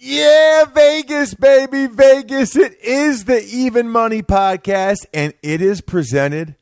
Yeah, 0.00 0.64
Vegas, 0.66 1.34
baby, 1.34 1.88
Vegas. 1.88 2.54
It 2.54 2.80
is 2.84 3.24
the 3.24 3.44
Even 3.44 3.90
Money 3.90 4.22
Podcast, 4.22 5.06
and 5.12 5.34
it 5.42 5.60
is 5.60 5.80
presented 5.80 6.54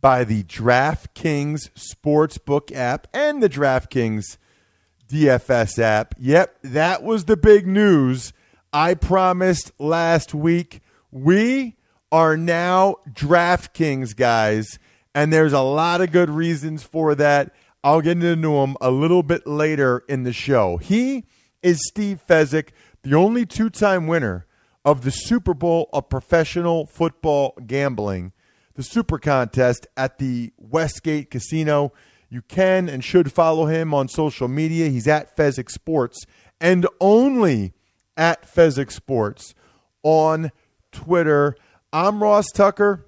by 0.00 0.24
the 0.24 0.42
DraftKings 0.44 1.68
Sportsbook 1.72 2.74
app 2.74 3.06
and 3.12 3.42
the 3.42 3.48
DraftKings 3.50 4.38
DFS 5.06 5.78
app. 5.78 6.14
Yep, 6.18 6.60
that 6.62 7.02
was 7.02 7.26
the 7.26 7.36
big 7.36 7.66
news. 7.66 8.32
I 8.72 8.94
promised 8.94 9.70
last 9.78 10.32
week 10.32 10.80
we 11.10 11.76
are 12.10 12.38
now 12.38 12.96
DraftKings 13.12 14.16
guys, 14.16 14.78
and 15.14 15.30
there's 15.30 15.52
a 15.52 15.60
lot 15.60 16.00
of 16.00 16.10
good 16.10 16.30
reasons 16.30 16.84
for 16.84 17.14
that. 17.16 17.54
I'll 17.84 18.00
get 18.00 18.12
into 18.12 18.38
them 18.38 18.78
a 18.80 18.90
little 18.90 19.22
bit 19.22 19.46
later 19.46 20.04
in 20.08 20.22
the 20.22 20.32
show. 20.32 20.78
He 20.78 21.26
is 21.62 21.80
Steve 21.88 22.22
Fezzik, 22.28 22.68
the 23.02 23.14
only 23.14 23.46
two 23.46 23.70
time 23.70 24.06
winner 24.06 24.46
of 24.84 25.02
the 25.02 25.10
Super 25.10 25.54
Bowl 25.54 25.88
of 25.92 26.08
professional 26.08 26.86
football 26.86 27.56
gambling, 27.66 28.32
the 28.74 28.82
Super 28.82 29.18
Contest 29.18 29.86
at 29.96 30.18
the 30.18 30.52
Westgate 30.56 31.30
Casino. 31.30 31.92
You 32.30 32.42
can 32.42 32.88
and 32.88 33.02
should 33.02 33.32
follow 33.32 33.66
him 33.66 33.94
on 33.94 34.08
social 34.08 34.48
media. 34.48 34.88
He's 34.88 35.08
at 35.08 35.36
Fezzik 35.36 35.70
Sports 35.70 36.26
and 36.60 36.86
only 37.00 37.72
at 38.16 38.42
Fezzik 38.42 38.90
Sports 38.90 39.54
on 40.02 40.50
Twitter. 40.92 41.56
I'm 41.92 42.22
Ross 42.22 42.46
Tucker 42.52 43.06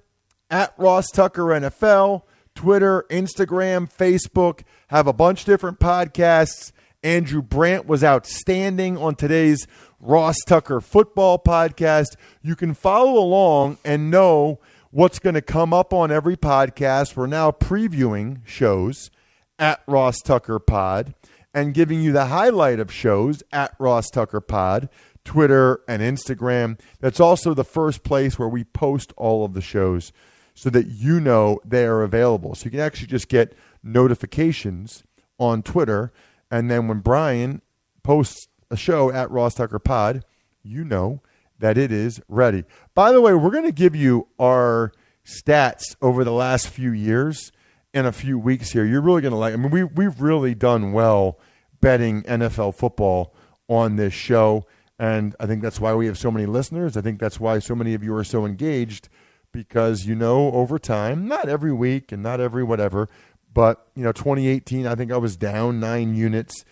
at 0.49 0.73
Ross 0.77 1.07
Tucker 1.11 1.43
NFL, 1.43 2.23
Twitter, 2.55 3.05
Instagram, 3.09 3.91
Facebook. 3.91 4.61
Have 4.87 5.07
a 5.07 5.13
bunch 5.13 5.45
different 5.45 5.79
podcasts 5.79 6.71
Andrew 7.03 7.41
Brandt 7.41 7.87
was 7.87 8.03
outstanding 8.03 8.97
on 8.97 9.15
today's 9.15 9.65
Ross 9.99 10.37
Tucker 10.45 10.79
football 10.79 11.39
podcast. 11.39 12.15
You 12.43 12.55
can 12.55 12.73
follow 12.75 13.19
along 13.19 13.79
and 13.83 14.11
know 14.11 14.59
what's 14.91 15.17
going 15.17 15.33
to 15.33 15.41
come 15.41 15.73
up 15.73 15.93
on 15.93 16.11
every 16.11 16.37
podcast. 16.37 17.15
We're 17.15 17.25
now 17.25 17.49
previewing 17.49 18.45
shows 18.45 19.09
at 19.57 19.81
Ross 19.87 20.21
Tucker 20.21 20.59
Pod 20.59 21.15
and 21.55 21.73
giving 21.73 22.01
you 22.01 22.11
the 22.11 22.25
highlight 22.25 22.79
of 22.79 22.91
shows 22.91 23.41
at 23.51 23.73
Ross 23.79 24.11
Tucker 24.11 24.41
Pod, 24.41 24.87
Twitter 25.25 25.81
and 25.87 26.03
Instagram. 26.03 26.79
That's 26.99 27.19
also 27.19 27.55
the 27.55 27.63
first 27.63 28.03
place 28.03 28.37
where 28.37 28.47
we 28.47 28.63
post 28.63 29.11
all 29.17 29.43
of 29.43 29.53
the 29.53 29.61
shows 29.61 30.11
so 30.53 30.69
that 30.69 30.85
you 30.87 31.19
know 31.19 31.59
they 31.65 31.85
are 31.85 32.03
available. 32.03 32.53
So 32.53 32.65
you 32.65 32.71
can 32.71 32.79
actually 32.79 33.07
just 33.07 33.27
get 33.27 33.55
notifications 33.83 35.03
on 35.39 35.63
Twitter 35.63 36.11
and 36.51 36.69
then 36.69 36.87
when 36.87 36.99
Brian 36.99 37.61
posts 38.03 38.47
a 38.69 38.75
show 38.75 39.11
at 39.11 39.31
Ross 39.31 39.55
Tucker 39.55 39.79
Pod, 39.79 40.23
you 40.61 40.83
know 40.83 41.21
that 41.59 41.77
it 41.77 41.91
is 41.91 42.21
ready. 42.27 42.65
By 42.93 43.11
the 43.11 43.21
way, 43.21 43.33
we're 43.33 43.51
going 43.51 43.65
to 43.65 43.71
give 43.71 43.95
you 43.95 44.27
our 44.39 44.91
stats 45.25 45.95
over 46.01 46.23
the 46.23 46.31
last 46.31 46.67
few 46.67 46.91
years 46.91 47.51
in 47.93 48.05
a 48.05 48.11
few 48.11 48.37
weeks 48.37 48.71
here. 48.71 48.85
You're 48.85 49.01
really 49.01 49.21
going 49.21 49.33
to 49.33 49.37
like. 49.37 49.53
I 49.53 49.57
mean, 49.57 49.71
we 49.71 49.83
we've 49.83 50.19
really 50.21 50.53
done 50.53 50.91
well 50.91 51.39
betting 51.79 52.23
NFL 52.23 52.75
football 52.75 53.33
on 53.67 53.95
this 53.95 54.13
show, 54.13 54.65
and 54.99 55.35
I 55.39 55.45
think 55.45 55.61
that's 55.61 55.79
why 55.79 55.93
we 55.93 56.07
have 56.07 56.17
so 56.17 56.31
many 56.31 56.45
listeners. 56.45 56.97
I 56.97 57.01
think 57.01 57.19
that's 57.19 57.39
why 57.39 57.59
so 57.59 57.75
many 57.75 57.93
of 57.93 58.03
you 58.03 58.13
are 58.15 58.23
so 58.23 58.45
engaged 58.45 59.09
because 59.51 60.05
you 60.05 60.15
know 60.15 60.51
over 60.51 60.79
time, 60.79 61.27
not 61.27 61.49
every 61.49 61.73
week 61.73 62.11
and 62.11 62.23
not 62.23 62.39
every 62.39 62.63
whatever, 62.63 63.09
but, 63.53 63.87
you 63.95 64.03
know, 64.03 64.11
2018, 64.11 64.87
I 64.87 64.95
think 64.95 65.11
I 65.11 65.17
was 65.17 65.35
down 65.35 65.79
nine 65.79 66.15
units. 66.15 66.63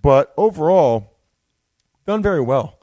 But 0.00 0.32
overall, 0.36 1.16
done 2.06 2.22
very 2.22 2.40
well 2.40 2.78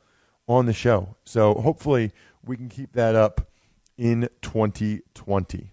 on 0.47 0.65
the 0.65 0.73
show. 0.73 1.15
So 1.23 1.53
hopefully 1.55 2.11
we 2.43 2.57
can 2.57 2.69
keep 2.69 2.93
that 2.93 3.15
up 3.15 3.49
in 3.97 4.29
2020. 4.41 5.71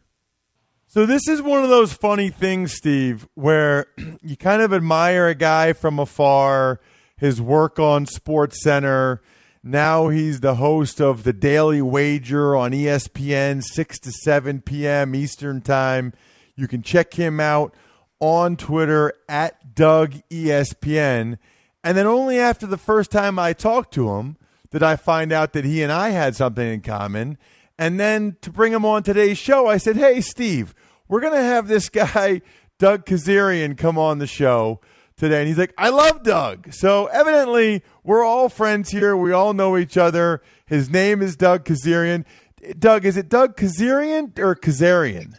So 0.87 1.06
this 1.06 1.26
is 1.26 1.41
one 1.41 1.65
of 1.65 1.70
those 1.70 1.94
funny 1.94 2.28
things, 2.28 2.75
Steve, 2.75 3.26
where 3.34 3.87
you 4.22 4.37
kind 4.37 4.62
of 4.62 4.72
admire 4.72 5.26
a 5.26 5.34
guy 5.34 5.72
from 5.72 5.99
afar, 5.99 6.81
his 7.16 7.41
work 7.41 7.78
on 7.78 8.06
Sports 8.06 8.62
Center. 8.62 9.22
Now 9.62 10.09
he's 10.09 10.41
the 10.41 10.56
host 10.56 11.00
of 11.00 11.22
the 11.22 11.32
Daily 11.32 11.81
Wager 11.81 12.54
on 12.56 12.72
ESPN, 12.72 13.62
6 13.62 13.99
to 14.00 14.12
7 14.12 14.60
p.m. 14.60 15.14
Eastern 15.14 15.60
Time. 15.60 16.12
You 16.56 16.68
can 16.68 16.82
check 16.82 17.14
him 17.14 17.40
out 17.40 17.74
on 18.20 18.56
Twitter 18.56 19.12
at 19.28 19.74
Doug 19.74 20.14
ESPN. 20.30 21.38
And 21.84 21.96
then 21.96 22.06
only 22.06 22.38
after 22.38 22.66
the 22.66 22.78
first 22.78 23.10
time 23.10 23.38
I 23.38 23.52
talked 23.52 23.92
to 23.94 24.10
him 24.10 24.36
did 24.70 24.82
I 24.82 24.96
find 24.96 25.32
out 25.32 25.52
that 25.52 25.64
he 25.64 25.82
and 25.82 25.92
I 25.92 26.10
had 26.10 26.36
something 26.36 26.66
in 26.66 26.80
common. 26.80 27.36
And 27.78 27.98
then 27.98 28.36
to 28.42 28.50
bring 28.50 28.72
him 28.72 28.84
on 28.84 29.02
today's 29.02 29.38
show, 29.38 29.66
I 29.66 29.76
said, 29.76 29.96
Hey, 29.96 30.20
Steve, 30.20 30.74
we're 31.08 31.20
going 31.20 31.34
to 31.34 31.42
have 31.42 31.68
this 31.68 31.88
guy, 31.88 32.40
Doug 32.78 33.04
Kezirian, 33.04 33.76
come 33.76 33.98
on 33.98 34.19
the 34.19 34.26
show 34.26 34.80
today. 35.16 35.40
And 35.40 35.48
he's 35.48 35.58
like, 35.58 35.74
I 35.76 35.90
love 35.90 36.22
Doug. 36.22 36.72
So 36.72 37.06
evidently, 37.06 37.82
we're 38.02 38.24
all 38.24 38.48
friends 38.48 38.90
here. 38.90 39.16
We 39.16 39.32
all 39.32 39.52
know 39.52 39.76
each 39.76 39.96
other. 39.96 40.42
His 40.66 40.88
name 40.88 41.22
is 41.22 41.36
Doug 41.36 41.64
Kezirian. 41.64 42.24
Doug, 42.78 43.04
is 43.04 43.16
it 43.16 43.28
Doug 43.28 43.56
Kezirian 43.56 44.38
or 44.38 44.54
Kezirian? 44.54 45.34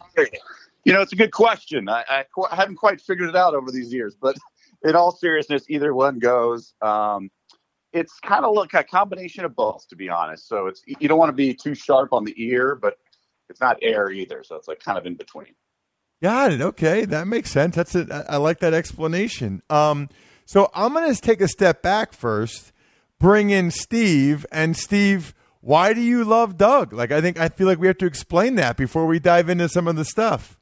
You 0.86 0.94
know, 0.94 1.02
it's 1.02 1.14
a 1.14 1.18
good 1.18 1.32
question. 1.32 1.88
I, 1.88 2.04
I, 2.10 2.26
I, 2.52 2.56
haven't 2.56 2.76
quite 2.76 3.00
figured 3.00 3.30
it 3.30 3.36
out 3.36 3.56
over 3.56 3.72
these 3.72 3.94
years, 3.94 4.16
but 4.20 4.38
in 4.84 4.96
all 4.96 5.12
seriousness, 5.12 5.66
either 5.70 5.94
one 5.94 6.20
goes. 6.20 6.74
Um, 6.82 7.32
it's 7.94 8.20
kind 8.20 8.44
of 8.44 8.56
like 8.56 8.74
a 8.74 8.84
combination 8.84 9.46
of 9.46 9.56
both, 9.56 9.88
to 9.90 9.96
be 9.96 10.10
honest. 10.10 10.48
So 10.48 10.68
it's 10.68 10.82
you 10.86 11.08
don't 11.08 11.20
want 11.20 11.30
to 11.30 11.34
be 11.34 11.54
too 11.54 11.76
sharp 11.76 12.12
on 12.12 12.26
the 12.26 12.34
ear, 12.38 12.76
but 12.76 12.98
it's 13.50 13.62
not 13.62 13.78
air 13.82 14.10
either. 14.10 14.44
So 14.44 14.56
it's 14.56 14.68
like 14.68 14.80
kind 14.80 14.98
of 14.98 15.06
in 15.06 15.16
between. 15.16 15.54
Got 16.22 16.54
it. 16.54 16.62
Okay, 16.62 17.06
that 17.06 17.28
makes 17.28 17.52
sense. 17.52 17.76
That's 17.76 17.96
it. 17.96 18.10
I 18.12 18.38
like 18.38 18.60
that 18.60 18.74
explanation. 18.74 19.62
Um, 19.70 20.10
so 20.46 20.72
I'm 20.74 20.94
going 20.94 21.14
to 21.14 21.22
take 21.22 21.42
a 21.42 21.48
step 21.48 21.82
back 21.82 22.14
first, 22.14 22.72
bring 23.20 23.50
in 23.50 23.72
Steve, 23.72 24.46
and 24.52 24.76
Steve. 24.76 25.34
Why 25.62 25.94
do 25.94 26.02
you 26.02 26.24
love 26.24 26.58
Doug? 26.58 26.94
Like, 26.94 27.12
I 27.12 27.22
think 27.22 27.40
I 27.40 27.50
feel 27.50 27.68
like 27.68 27.80
we 27.80 27.88
have 27.88 27.98
to 28.00 28.06
explain 28.06 28.56
that 28.56 28.78
before 28.78 29.06
we 29.06 29.20
dive 29.20 29.50
into 29.50 29.70
some 29.70 29.88
of 29.88 29.96
the 29.96 30.06
stuff. 30.06 30.58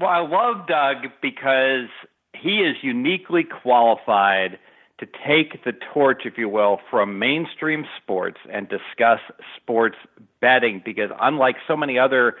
Well, 0.00 0.08
I 0.08 0.20
love 0.20 0.66
Doug 0.66 1.08
because 1.20 1.88
he 2.32 2.60
is 2.60 2.76
uniquely 2.82 3.44
qualified 3.44 4.58
to 4.98 5.06
take 5.06 5.62
the 5.62 5.72
torch, 5.92 6.22
if 6.24 6.38
you 6.38 6.48
will, 6.48 6.78
from 6.90 7.18
mainstream 7.18 7.84
sports 8.02 8.38
and 8.50 8.66
discuss 8.66 9.20
sports 9.56 9.96
betting 10.40 10.80
because 10.82 11.10
unlike 11.20 11.56
so 11.68 11.76
many 11.76 11.98
other 11.98 12.36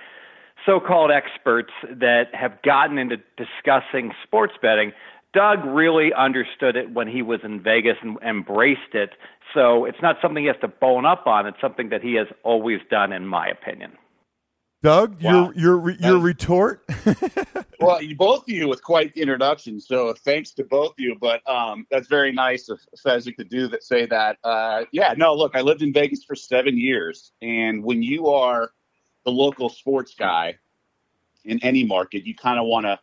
so-called 0.64 1.10
experts 1.10 1.72
that 1.88 2.34
have 2.34 2.60
gotten 2.62 2.98
into 2.98 3.16
discussing 3.36 4.12
sports 4.24 4.54
betting. 4.60 4.92
Doug 5.32 5.64
really 5.64 6.12
understood 6.12 6.76
it 6.76 6.92
when 6.92 7.08
he 7.08 7.22
was 7.22 7.40
in 7.44 7.62
Vegas 7.62 7.96
and 8.02 8.18
embraced 8.26 8.94
it. 8.94 9.10
So 9.54 9.84
it's 9.84 10.02
not 10.02 10.16
something 10.20 10.42
he 10.42 10.48
has 10.48 10.60
to 10.60 10.68
bone 10.68 11.06
up 11.06 11.26
on. 11.26 11.46
It's 11.46 11.60
something 11.60 11.90
that 11.90 12.02
he 12.02 12.14
has 12.14 12.26
always 12.42 12.80
done, 12.90 13.12
in 13.12 13.26
my 13.26 13.48
opinion. 13.48 13.92
Doug, 14.82 15.22
Wow. 15.22 15.52
your 15.54 15.82
your 15.82 15.90
your 15.90 16.18
retort. 16.18 16.82
well, 17.80 18.00
both 18.16 18.42
of 18.44 18.48
you 18.48 18.66
with 18.66 18.82
quite 18.82 19.14
the 19.14 19.20
introduction, 19.20 19.78
so 19.78 20.14
thanks 20.24 20.52
to 20.52 20.64
both 20.64 20.92
of 20.92 20.98
you. 20.98 21.16
But 21.20 21.46
um, 21.48 21.86
that's 21.90 22.08
very 22.08 22.32
nice 22.32 22.70
of 22.70 22.80
Fezzik 23.04 23.36
to 23.36 23.44
do 23.44 23.68
that. 23.68 23.84
Say 23.84 24.06
that. 24.06 24.38
Uh, 24.42 24.84
yeah, 24.92 25.12
no. 25.16 25.34
Look, 25.34 25.54
I 25.54 25.60
lived 25.60 25.82
in 25.82 25.92
Vegas 25.92 26.24
for 26.24 26.34
seven 26.34 26.78
years, 26.78 27.32
and 27.42 27.84
when 27.84 28.02
you 28.02 28.28
are 28.28 28.70
the 29.26 29.30
local 29.30 29.68
sports 29.68 30.14
guy 30.18 30.56
in 31.44 31.62
any 31.62 31.84
market, 31.84 32.26
you 32.26 32.34
kind 32.34 32.58
of 32.58 32.66
want 32.66 32.86
to 32.86 32.98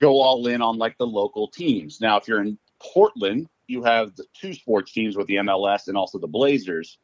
go 0.00 0.20
all 0.20 0.46
in 0.46 0.60
on 0.60 0.76
like 0.76 0.98
the 0.98 1.06
local 1.06 1.48
teams. 1.48 2.02
Now, 2.02 2.18
if 2.18 2.28
you're 2.28 2.42
in 2.42 2.58
Portland, 2.82 3.48
you 3.66 3.82
have 3.82 4.14
the 4.16 4.26
two 4.38 4.52
sports 4.52 4.92
teams 4.92 5.16
with 5.16 5.26
the 5.26 5.36
MLS 5.36 5.88
and 5.88 5.96
also 5.96 6.18
the 6.18 6.26
Blazers. 6.28 6.98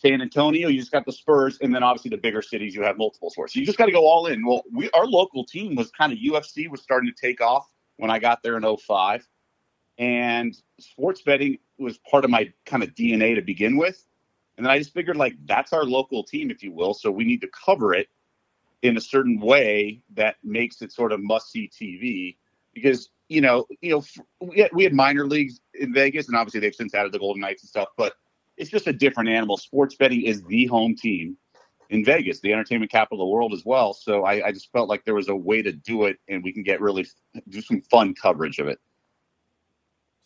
San 0.00 0.22
Antonio, 0.22 0.68
you 0.68 0.78
just 0.78 0.92
got 0.92 1.04
the 1.04 1.12
Spurs, 1.12 1.58
and 1.60 1.74
then 1.74 1.82
obviously 1.82 2.10
the 2.10 2.16
bigger 2.18 2.40
cities, 2.40 2.72
you 2.72 2.82
have 2.82 2.96
multiple 2.98 3.30
sports. 3.30 3.54
So 3.54 3.60
you 3.60 3.66
just 3.66 3.78
got 3.78 3.86
to 3.86 3.92
go 3.92 4.06
all 4.06 4.26
in. 4.26 4.46
Well, 4.46 4.62
we 4.72 4.88
our 4.90 5.06
local 5.06 5.44
team 5.44 5.74
was 5.74 5.90
kind 5.90 6.12
of 6.12 6.18
UFC 6.18 6.70
was 6.70 6.82
starting 6.82 7.12
to 7.12 7.20
take 7.20 7.40
off 7.40 7.66
when 7.96 8.10
I 8.10 8.20
got 8.20 8.42
there 8.42 8.56
in 8.56 8.76
05. 8.76 9.26
and 9.98 10.56
sports 10.78 11.22
betting 11.22 11.58
was 11.78 11.98
part 11.98 12.24
of 12.24 12.30
my 12.30 12.52
kind 12.64 12.84
of 12.84 12.94
DNA 12.94 13.34
to 13.34 13.42
begin 13.42 13.76
with. 13.76 14.04
And 14.56 14.64
then 14.64 14.70
I 14.72 14.78
just 14.78 14.94
figured 14.94 15.16
like 15.16 15.34
that's 15.46 15.72
our 15.72 15.84
local 15.84 16.22
team, 16.22 16.50
if 16.50 16.62
you 16.62 16.72
will. 16.72 16.94
So 16.94 17.10
we 17.10 17.24
need 17.24 17.40
to 17.40 17.48
cover 17.48 17.94
it 17.94 18.08
in 18.82 18.96
a 18.96 19.00
certain 19.00 19.40
way 19.40 20.00
that 20.14 20.36
makes 20.44 20.82
it 20.82 20.92
sort 20.92 21.10
of 21.10 21.20
must 21.20 21.50
see 21.50 21.68
TV 21.68 22.36
because 22.72 23.10
you 23.28 23.40
know 23.40 23.66
you 23.80 23.90
know 23.90 24.04
we 24.40 24.60
had, 24.60 24.70
we 24.72 24.84
had 24.84 24.94
minor 24.94 25.26
leagues 25.26 25.60
in 25.74 25.92
Vegas 25.92 26.28
and 26.28 26.36
obviously 26.36 26.60
they've 26.60 26.74
since 26.74 26.94
added 26.94 27.10
the 27.10 27.18
Golden 27.18 27.40
Knights 27.40 27.64
and 27.64 27.68
stuff, 27.68 27.88
but 27.96 28.14
it's 28.58 28.70
just 28.70 28.86
a 28.86 28.92
different 28.92 29.30
animal. 29.30 29.56
Sports 29.56 29.94
betting 29.94 30.22
is 30.22 30.42
the 30.44 30.66
home 30.66 30.94
team 30.94 31.36
in 31.90 32.04
Vegas, 32.04 32.40
the 32.40 32.52
entertainment 32.52 32.90
capital 32.90 33.22
of 33.22 33.28
the 33.28 33.30
world 33.30 33.52
as 33.52 33.64
well. 33.64 33.94
So 33.94 34.24
I, 34.24 34.48
I 34.48 34.52
just 34.52 34.70
felt 34.72 34.88
like 34.88 35.04
there 35.04 35.14
was 35.14 35.28
a 35.28 35.36
way 35.36 35.62
to 35.62 35.72
do 35.72 36.04
it, 36.04 36.18
and 36.28 36.42
we 36.42 36.52
can 36.52 36.62
get 36.62 36.80
really 36.80 37.06
do 37.48 37.62
some 37.62 37.80
fun 37.82 38.14
coverage 38.14 38.58
of 38.58 38.68
it. 38.68 38.78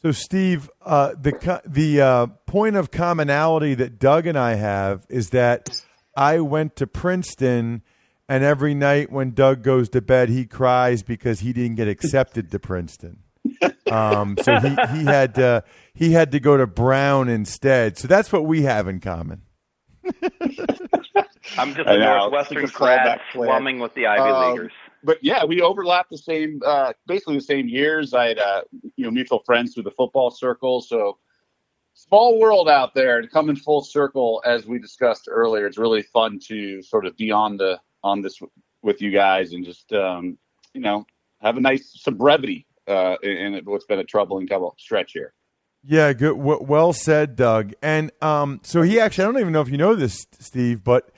So, 0.01 0.11
Steve, 0.11 0.69
uh, 0.85 1.15
the 1.21 1.63
the 1.65 2.01
uh, 2.01 2.27
point 2.47 2.75
of 2.75 2.91
commonality 2.91 3.75
that 3.75 4.01
Doug 4.01 4.27
and 4.27 4.37
I 4.37 4.55
have 4.55 5.07
is 5.09 5.31
that 5.31 5.71
I 6.17 6.41
went 6.41 6.75
to 6.77 6.89
Princeton, 6.89 7.83
and 8.29 8.43
every 8.43 8.75
night 8.75 9.13
when 9.13 9.31
Doug 9.31 9.63
goes 9.63 9.89
to 9.91 10.01
bed, 10.01 10.29
he 10.29 10.45
cries 10.45 11.05
because 11.05 11.41
he 11.41 11.53
didn't 11.53 11.77
get 11.77 11.87
accepted 11.87 12.51
to 12.51 12.59
Princeton. 12.59 13.23
Um, 13.93 14.37
so 14.43 14.59
he, 14.61 14.69
he 14.99 15.05
had 15.05 15.35
to, 15.37 15.65
he 15.95 16.13
had 16.13 16.33
to 16.33 16.41
go 16.41 16.57
to 16.57 16.67
Brown 16.67 17.29
instead. 17.29 17.99
So 17.99 18.09
that's 18.09 18.33
what 18.33 18.47
we 18.47 18.63
have 18.63 18.89
in 18.89 19.01
common. 19.01 19.43
I'm 21.59 21.75
just 21.75 21.89
I 21.89 21.95
a 21.95 21.99
know. 21.99 22.19
Northwestern 22.19 22.65
fallback 22.65 22.73
grad 22.73 23.21
plan. 23.33 23.47
slumming 23.49 23.79
with 23.79 23.95
the 23.95 24.07
Ivy 24.07 24.23
Um, 24.31 24.51
Leaguers. 24.53 24.73
but 25.05 25.19
yeah, 25.23 25.45
we 25.45 25.61
overlapped 25.61 26.11
the 26.11 26.19
same, 26.19 26.61
uh, 26.65 26.93
basically 27.07 27.37
the 27.37 27.43
same 27.43 27.69
years. 27.69 28.15
I 28.15 28.29
had, 28.29 28.39
uh, 28.39 28.63
you 28.97 29.05
know, 29.05 29.11
mutual 29.11 29.43
friends 29.45 29.75
through 29.75 29.83
the 29.85 29.91
football 29.91 30.31
circle. 30.31 30.81
So 30.81 31.19
small 31.95 32.39
world 32.39 32.69
out 32.69 32.95
there 32.95 33.19
and 33.19 33.31
coming 33.31 33.57
full 33.57 33.83
circle, 33.83 34.43
as 34.47 34.67
we 34.67 34.79
discussed 34.79 35.29
earlier. 35.31 35.67
It's 35.67 35.79
really 35.79 36.03
fun 36.03 36.39
to 36.49 36.83
sort 36.83 37.07
of 37.07 37.17
be 37.17 37.31
on 37.31 37.57
the, 37.57 37.81
on 38.03 38.23
this 38.23 38.39
with 38.83 39.03
you 39.03 39.11
guys 39.13 39.53
and 39.53 39.65
just, 39.65 39.93
um, 39.93 40.39
you 40.75 40.81
know, 40.81 41.07
have 41.41 41.57
a 41.57 41.61
nice, 41.61 41.93
some 42.01 42.15
brevity, 42.17 42.67
uh, 42.87 43.17
in, 43.23 43.61
what's 43.65 43.87
been 43.87 43.99
a 43.99 44.05
troubling 44.05 44.47
couple 44.47 44.75
stretch 44.79 45.13
here. 45.13 45.35
Yeah, 45.85 46.13
good. 46.13 46.35
Well 46.35 46.93
said, 46.93 47.35
Doug. 47.35 47.73
And 47.83 48.13
um, 48.23 48.61
so 48.63 48.83
he 48.83 49.01
actually, 49.01 49.25
I 49.25 49.27
don't 49.27 49.41
even 49.41 49.53
know 49.53 49.63
if 49.63 49.69
you 49.69 49.77
know 49.77 49.97
this, 49.97 50.27
Steve, 50.39 50.85
but 50.85 51.11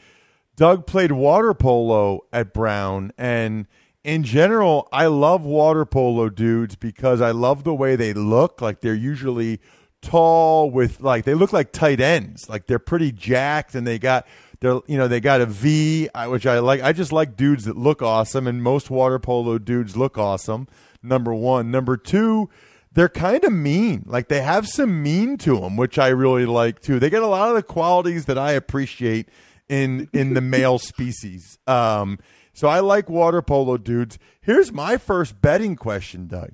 Doug 0.57 0.87
played 0.87 1.13
water 1.13 1.53
polo 1.53 2.21
at 2.33 2.55
Brown. 2.55 3.13
And 3.19 3.67
in 4.03 4.23
general, 4.23 4.89
I 4.91 5.07
love 5.07 5.43
water 5.45 5.85
polo 5.85 6.31
dudes 6.31 6.77
because 6.77 7.21
I 7.21 7.33
love 7.33 7.65
the 7.65 7.75
way 7.75 7.95
they 7.97 8.15
look. 8.15 8.63
Like 8.63 8.81
they're 8.81 8.95
usually 8.95 9.61
tall 10.01 10.71
with 10.71 11.01
like 11.01 11.25
they 11.25 11.35
look 11.35 11.53
like 11.53 11.73
tight 11.73 12.01
ends. 12.01 12.49
Like 12.49 12.67
they're 12.67 12.79
pretty 12.79 13.13
jacked 13.13 13.75
and 13.75 13.87
they 13.87 13.99
got 13.99 14.27
they're 14.61 14.81
you 14.87 14.97
know 14.97 15.09
they 15.09 15.21
got 15.21 15.41
a 15.41 15.47
V, 15.47 16.09
which 16.27 16.47
I 16.47 16.59
like. 16.61 16.83
I 16.83 16.93
just 16.93 17.13
like 17.13 17.37
dudes 17.37 17.65
that 17.65 17.77
look 17.77 18.01
awesome, 18.03 18.47
and 18.47 18.63
most 18.63 18.91
water 18.91 19.19
polo 19.19 19.59
dudes 19.59 19.97
look 19.97 20.17
awesome. 20.17 20.69
Number 21.05 21.35
one, 21.35 21.71
number 21.71 21.97
two 21.97 22.49
they're 22.95 23.09
kind 23.09 23.45
of 23.45 23.53
mean. 23.53 24.05
Like 24.07 24.29
they 24.29 24.41
have 24.41 24.67
some 24.69 25.03
mean 25.03 25.37
to 25.39 25.61
them, 25.61 25.77
which 25.77 25.99
I 25.99 26.09
really 26.09 26.47
like 26.47 26.81
too. 26.81 26.99
They 26.99 27.11
get 27.11 27.23
a 27.23 27.29
lot 27.29 27.49
of 27.49 27.57
the 27.57 27.63
qualities 27.63 28.25
that 28.27 28.39
I 28.39 28.53
appreciate 28.53 29.29
in 29.69 30.09
in 30.13 30.35
the 30.35 30.41
male 30.41 30.79
species. 30.79 31.59
Um, 31.67 32.19
so 32.53 32.69
I 32.69 32.81
like 32.81 33.11
water 33.11 33.43
polo 33.43 33.77
dudes. 33.77 34.19
Here's 34.41 34.73
my 34.73 34.97
first 34.97 35.43
betting 35.43 35.77
question, 35.77 36.29
Doug. 36.29 36.53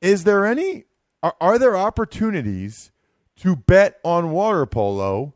Is 0.00 0.24
there 0.24 0.44
any 0.44 0.84
are, 1.22 1.36
are 1.40 1.58
there 1.58 1.76
opportunities 1.76 2.90
to 3.36 3.56
bet 3.56 4.00
on 4.04 4.32
water 4.32 4.66
polo? 4.66 5.34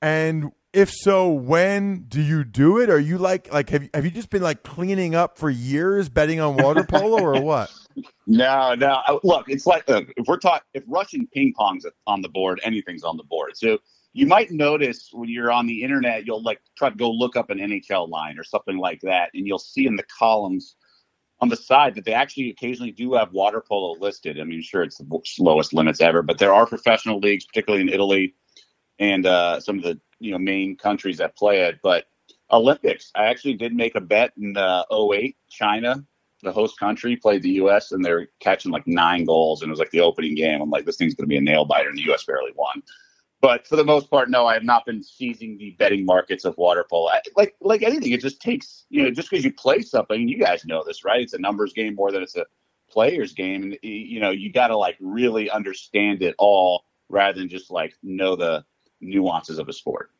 And 0.00 0.52
if 0.76 0.92
so, 0.92 1.30
when 1.30 2.04
do 2.06 2.20
you 2.20 2.44
do 2.44 2.78
it? 2.78 2.90
Are 2.90 2.98
you 2.98 3.16
like 3.16 3.50
like 3.50 3.70
have 3.70 3.84
you, 3.84 3.90
have 3.94 4.04
you 4.04 4.10
just 4.10 4.28
been 4.28 4.42
like 4.42 4.62
cleaning 4.62 5.14
up 5.14 5.38
for 5.38 5.48
years 5.48 6.10
betting 6.10 6.38
on 6.38 6.58
water 6.58 6.84
polo 6.84 7.20
or 7.22 7.40
what? 7.40 7.72
No, 8.26 8.74
no. 8.74 9.00
Look, 9.24 9.48
it's 9.48 9.64
like 9.64 9.84
if 9.88 10.26
we're 10.26 10.36
talking, 10.36 10.66
if 10.74 10.84
Russian 10.86 11.26
ping 11.32 11.54
pong's 11.56 11.86
on 12.06 12.20
the 12.20 12.28
board, 12.28 12.60
anything's 12.62 13.02
on 13.04 13.16
the 13.16 13.22
board. 13.22 13.56
So 13.56 13.78
you 14.12 14.26
might 14.26 14.50
notice 14.50 15.08
when 15.12 15.30
you're 15.30 15.50
on 15.50 15.66
the 15.66 15.82
internet, 15.82 16.26
you'll 16.26 16.42
like 16.42 16.60
try 16.76 16.90
to 16.90 16.94
go 16.94 17.10
look 17.10 17.36
up 17.36 17.48
an 17.48 17.56
NHL 17.56 18.10
line 18.10 18.38
or 18.38 18.44
something 18.44 18.76
like 18.76 19.00
that, 19.00 19.30
and 19.32 19.46
you'll 19.46 19.58
see 19.58 19.86
in 19.86 19.96
the 19.96 20.02
columns 20.02 20.76
on 21.40 21.48
the 21.48 21.56
side 21.56 21.94
that 21.94 22.04
they 22.04 22.12
actually 22.12 22.50
occasionally 22.50 22.92
do 22.92 23.14
have 23.14 23.32
water 23.32 23.64
polo 23.66 23.98
listed. 23.98 24.38
I 24.38 24.44
mean, 24.44 24.60
sure, 24.60 24.82
it's 24.82 24.98
the 24.98 25.20
slowest 25.24 25.72
limits 25.72 26.02
ever, 26.02 26.20
but 26.20 26.36
there 26.36 26.52
are 26.52 26.66
professional 26.66 27.18
leagues, 27.18 27.46
particularly 27.46 27.80
in 27.80 27.88
Italy 27.88 28.34
and 28.98 29.26
uh, 29.26 29.60
some 29.60 29.78
of 29.78 29.84
the 29.84 30.00
you 30.18 30.32
know 30.32 30.38
main 30.38 30.76
countries 30.76 31.18
that 31.18 31.36
play 31.36 31.62
it. 31.62 31.80
But 31.82 32.06
Olympics, 32.50 33.10
I 33.14 33.26
actually 33.26 33.54
did 33.54 33.74
make 33.74 33.94
a 33.94 34.00
bet 34.00 34.32
in 34.36 34.56
uh, 34.56 34.84
08, 34.90 35.36
China 35.50 36.04
the 36.42 36.52
host 36.52 36.78
country 36.78 37.16
played 37.16 37.42
the 37.42 37.50
U.S. 37.50 37.92
and 37.92 38.04
they're 38.04 38.28
catching 38.40 38.70
like 38.70 38.86
nine 38.86 39.24
goals, 39.24 39.62
and 39.62 39.68
it 39.68 39.72
was 39.72 39.78
like 39.78 39.90
the 39.90 40.00
opening 40.00 40.34
game. 40.34 40.60
I'm 40.60 40.70
like, 40.70 40.84
this 40.84 40.96
thing's 40.96 41.14
going 41.14 41.24
to 41.24 41.28
be 41.28 41.36
a 41.36 41.40
nail 41.40 41.64
biter, 41.64 41.88
and 41.88 41.98
the 41.98 42.04
U.S. 42.04 42.24
barely 42.24 42.52
won. 42.54 42.82
But 43.40 43.66
for 43.66 43.76
the 43.76 43.84
most 43.84 44.10
part, 44.10 44.30
no, 44.30 44.46
I 44.46 44.54
have 44.54 44.64
not 44.64 44.86
been 44.86 45.02
seizing 45.02 45.58
the 45.58 45.72
betting 45.78 46.04
markets 46.04 46.44
of 46.44 46.56
water 46.56 46.84
polo. 46.88 47.10
Like 47.36 47.54
like 47.60 47.82
anything, 47.82 48.12
it 48.12 48.20
just 48.20 48.40
takes 48.40 48.86
you 48.88 49.02
know 49.02 49.10
just 49.10 49.30
because 49.30 49.44
you 49.44 49.52
play 49.52 49.82
something, 49.82 50.28
you 50.28 50.38
guys 50.38 50.64
know 50.64 50.82
this, 50.84 51.04
right? 51.04 51.20
It's 51.20 51.34
a 51.34 51.38
numbers 51.38 51.72
game 51.72 51.94
more 51.94 52.12
than 52.12 52.22
it's 52.22 52.36
a 52.36 52.46
players 52.88 53.32
game, 53.32 53.62
and 53.62 53.78
you 53.82 54.20
know 54.20 54.30
you 54.30 54.52
got 54.52 54.68
to 54.68 54.76
like 54.76 54.96
really 55.00 55.50
understand 55.50 56.22
it 56.22 56.34
all 56.38 56.84
rather 57.08 57.38
than 57.38 57.48
just 57.48 57.70
like 57.70 57.94
know 58.02 58.36
the 58.36 58.64
nuances 59.00 59.58
of 59.58 59.68
a 59.68 59.72
sport. 59.72 60.10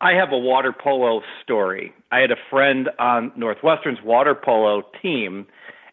I 0.00 0.12
have 0.12 0.32
a 0.32 0.38
water 0.38 0.72
polo 0.72 1.22
story. 1.42 1.92
I 2.12 2.18
had 2.18 2.30
a 2.30 2.36
friend 2.50 2.90
on 2.98 3.32
Northwestern's 3.36 4.02
water 4.04 4.34
polo 4.34 4.82
team, 5.00 5.46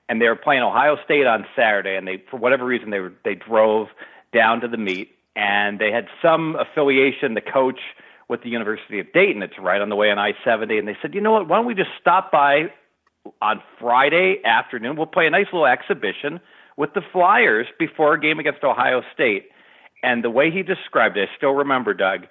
and 0.10 0.22
they 0.22 0.28
were 0.28 0.36
playing 0.36 0.62
Ohio 0.62 0.98
State 1.06 1.26
on 1.26 1.46
Saturday. 1.56 1.96
And 1.96 2.06
they, 2.08 2.22
for 2.30 2.38
whatever 2.38 2.66
reason, 2.66 2.90
they 2.90 3.00
were 3.00 3.14
they 3.24 3.36
drove 3.36 3.88
down 4.34 4.60
to 4.62 4.68
the 4.68 4.78
meet, 4.78 5.12
and 5.36 5.80
they 5.80 5.92
had 5.92 6.08
some 6.22 6.58
affiliation. 6.60 7.34
The 7.34 7.42
coach 7.42 7.80
with 8.30 8.42
the 8.44 8.50
University 8.50 9.00
of 9.00 9.12
Dayton. 9.14 9.44
It's 9.44 9.58
right 9.60 9.82
on 9.82 9.90
the 9.90 9.96
way 9.96 10.10
on 10.10 10.18
I-70, 10.18 10.80
and 10.80 10.88
they 10.88 10.98
said, 11.02 11.14
you 11.14 11.22
know 11.22 11.32
what? 11.32 11.48
Why 11.48 11.58
don't 11.58 11.66
we 11.66 11.76
just 11.76 11.92
stop 12.00 12.32
by 12.32 12.72
on 13.42 13.62
Friday 13.80 14.42
afternoon? 14.44 14.96
We'll 14.96 15.06
play 15.06 15.28
a 15.28 15.30
nice 15.30 15.46
little 15.52 15.68
exhibition 15.68 16.40
with 16.78 16.94
the 16.94 17.02
Flyers 17.12 17.68
before 17.78 18.14
a 18.14 18.20
game 18.20 18.40
against 18.40 18.64
Ohio 18.64 19.04
State. 19.14 19.50
And 20.04 20.24
the 20.24 20.30
way 20.30 20.52
he 20.52 20.62
described 20.62 21.18
it, 21.18 21.30
I 21.30 21.38
still 21.38 21.54
remember, 21.54 21.94
Doug 21.94 22.28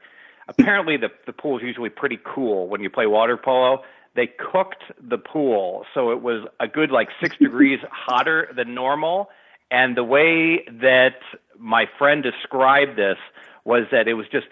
apparently 0.48 0.96
the 0.96 1.08
the 1.26 1.32
pool 1.32 1.58
is 1.58 1.62
usually 1.62 1.90
pretty 1.90 2.18
cool 2.24 2.68
when 2.68 2.82
you 2.82 2.90
play 2.90 3.06
water 3.06 3.36
polo. 3.36 3.82
They 4.14 4.26
cooked 4.26 4.84
the 5.00 5.18
pool 5.18 5.86
so 5.94 6.10
it 6.10 6.20
was 6.22 6.46
a 6.60 6.68
good 6.68 6.90
like 6.90 7.08
six 7.20 7.36
degrees 7.40 7.80
hotter 7.90 8.48
than 8.54 8.74
normal. 8.74 9.28
And 9.70 9.96
the 9.96 10.04
way 10.04 10.64
that 10.80 11.20
my 11.58 11.86
friend 11.98 12.22
described 12.22 12.96
this 12.96 13.16
was 13.64 13.84
that 13.90 14.06
it 14.06 14.14
was 14.14 14.26
just 14.30 14.48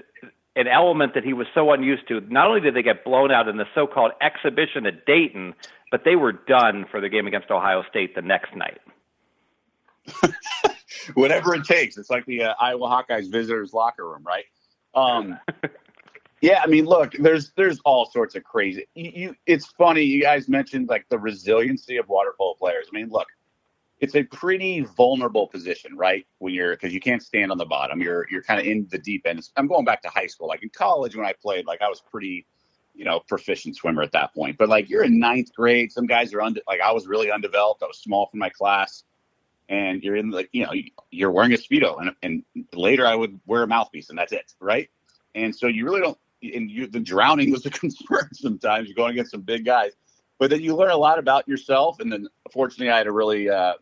an 0.56 0.66
element 0.66 1.14
that 1.14 1.24
he 1.24 1.34
was 1.34 1.46
so 1.54 1.72
unused 1.72 2.08
to. 2.08 2.20
Not 2.20 2.48
only 2.48 2.60
did 2.60 2.74
they 2.74 2.82
get 2.82 3.04
blown 3.04 3.30
out 3.30 3.46
in 3.46 3.58
the 3.58 3.66
so-called 3.74 4.12
exhibition 4.22 4.86
at 4.86 5.04
Dayton, 5.04 5.54
but 5.90 6.04
they 6.04 6.16
were 6.16 6.32
done 6.32 6.86
for 6.90 7.00
the 7.00 7.08
game 7.08 7.26
against 7.26 7.50
Ohio 7.50 7.84
State 7.88 8.14
the 8.14 8.22
next 8.22 8.56
night. 8.56 8.80
Whatever 11.14 11.54
it 11.54 11.64
takes. 11.64 11.96
It's 11.96 12.10
like 12.10 12.26
the 12.26 12.44
uh, 12.44 12.54
Iowa 12.60 12.88
Hawkeyes 12.88 13.30
visitors 13.30 13.72
locker 13.72 14.08
room, 14.08 14.24
right? 14.24 14.44
Um, 14.94 15.38
Yeah, 16.40 16.62
I 16.64 16.66
mean, 16.68 16.86
look, 16.86 17.12
there's 17.12 17.52
there's 17.56 17.80
all 17.80 18.06
sorts 18.10 18.34
of 18.34 18.44
crazy. 18.44 18.86
You, 18.94 19.12
you, 19.14 19.36
it's 19.46 19.66
funny 19.66 20.02
you 20.02 20.22
guys 20.22 20.48
mentioned 20.48 20.88
like 20.88 21.06
the 21.10 21.18
resiliency 21.18 21.98
of 21.98 22.08
water 22.08 22.34
polo 22.36 22.54
players. 22.54 22.86
I 22.90 22.96
mean, 22.96 23.10
look, 23.10 23.28
it's 23.98 24.14
a 24.14 24.22
pretty 24.22 24.80
vulnerable 24.80 25.46
position, 25.46 25.96
right? 25.96 26.26
When 26.38 26.54
you're 26.54 26.72
because 26.72 26.94
you 26.94 27.00
can't 27.00 27.22
stand 27.22 27.52
on 27.52 27.58
the 27.58 27.66
bottom. 27.66 28.00
You're 28.00 28.26
you're 28.30 28.42
kind 28.42 28.58
of 28.58 28.66
in 28.66 28.86
the 28.90 28.98
deep 28.98 29.26
end. 29.26 29.46
I'm 29.56 29.66
going 29.66 29.84
back 29.84 30.00
to 30.02 30.08
high 30.08 30.26
school. 30.26 30.48
Like 30.48 30.62
in 30.62 30.70
college 30.70 31.14
when 31.14 31.26
I 31.26 31.34
played, 31.34 31.66
like 31.66 31.82
I 31.82 31.88
was 31.88 32.00
pretty, 32.00 32.46
you 32.94 33.04
know, 33.04 33.20
proficient 33.20 33.76
swimmer 33.76 34.00
at 34.02 34.12
that 34.12 34.32
point. 34.32 34.56
But 34.56 34.70
like 34.70 34.88
you're 34.88 35.04
in 35.04 35.18
ninth 35.18 35.54
grade, 35.54 35.92
some 35.92 36.06
guys 36.06 36.32
are 36.32 36.40
under. 36.40 36.62
Like 36.66 36.80
I 36.80 36.92
was 36.92 37.06
really 37.06 37.30
undeveloped. 37.30 37.82
I 37.82 37.86
was 37.86 37.98
small 37.98 38.28
for 38.30 38.38
my 38.38 38.48
class, 38.48 39.04
and 39.70 40.02
you're 40.02 40.16
in 40.16 40.30
like 40.30 40.50
you 40.52 40.66
know 40.66 40.72
you're 41.10 41.30
wearing 41.30 41.54
a 41.54 41.56
speedo, 41.56 41.96
and 42.00 42.14
and 42.22 42.44
later 42.74 43.06
I 43.06 43.14
would 43.14 43.40
wear 43.46 43.62
a 43.62 43.66
mouthpiece, 43.66 44.10
and 44.10 44.18
that's 44.18 44.32
it, 44.32 44.52
right? 44.60 44.90
And 45.34 45.56
so 45.56 45.66
you 45.66 45.86
really 45.86 46.02
don't. 46.02 46.18
And 46.42 46.70
you, 46.70 46.86
the 46.86 47.00
drowning 47.00 47.50
was 47.50 47.64
a 47.64 47.70
concern 47.82 48.28
sometimes. 48.34 48.88
You're 48.88 48.96
going 48.96 49.12
against 49.12 49.30
some 49.30 49.42
big 49.42 49.64
guys 49.64 49.92
but 50.40 50.48
then 50.48 50.62
you 50.62 50.74
learn 50.74 50.90
a 50.90 50.96
lot 50.96 51.18
about 51.18 51.46
yourself. 51.46 52.00
And 52.00 52.10
then, 52.10 52.26
fortunately, 52.50 52.90
I 52.90 52.96
had 52.96 53.06
a 53.06 53.12
really 53.12 53.48
uh, 53.48 53.74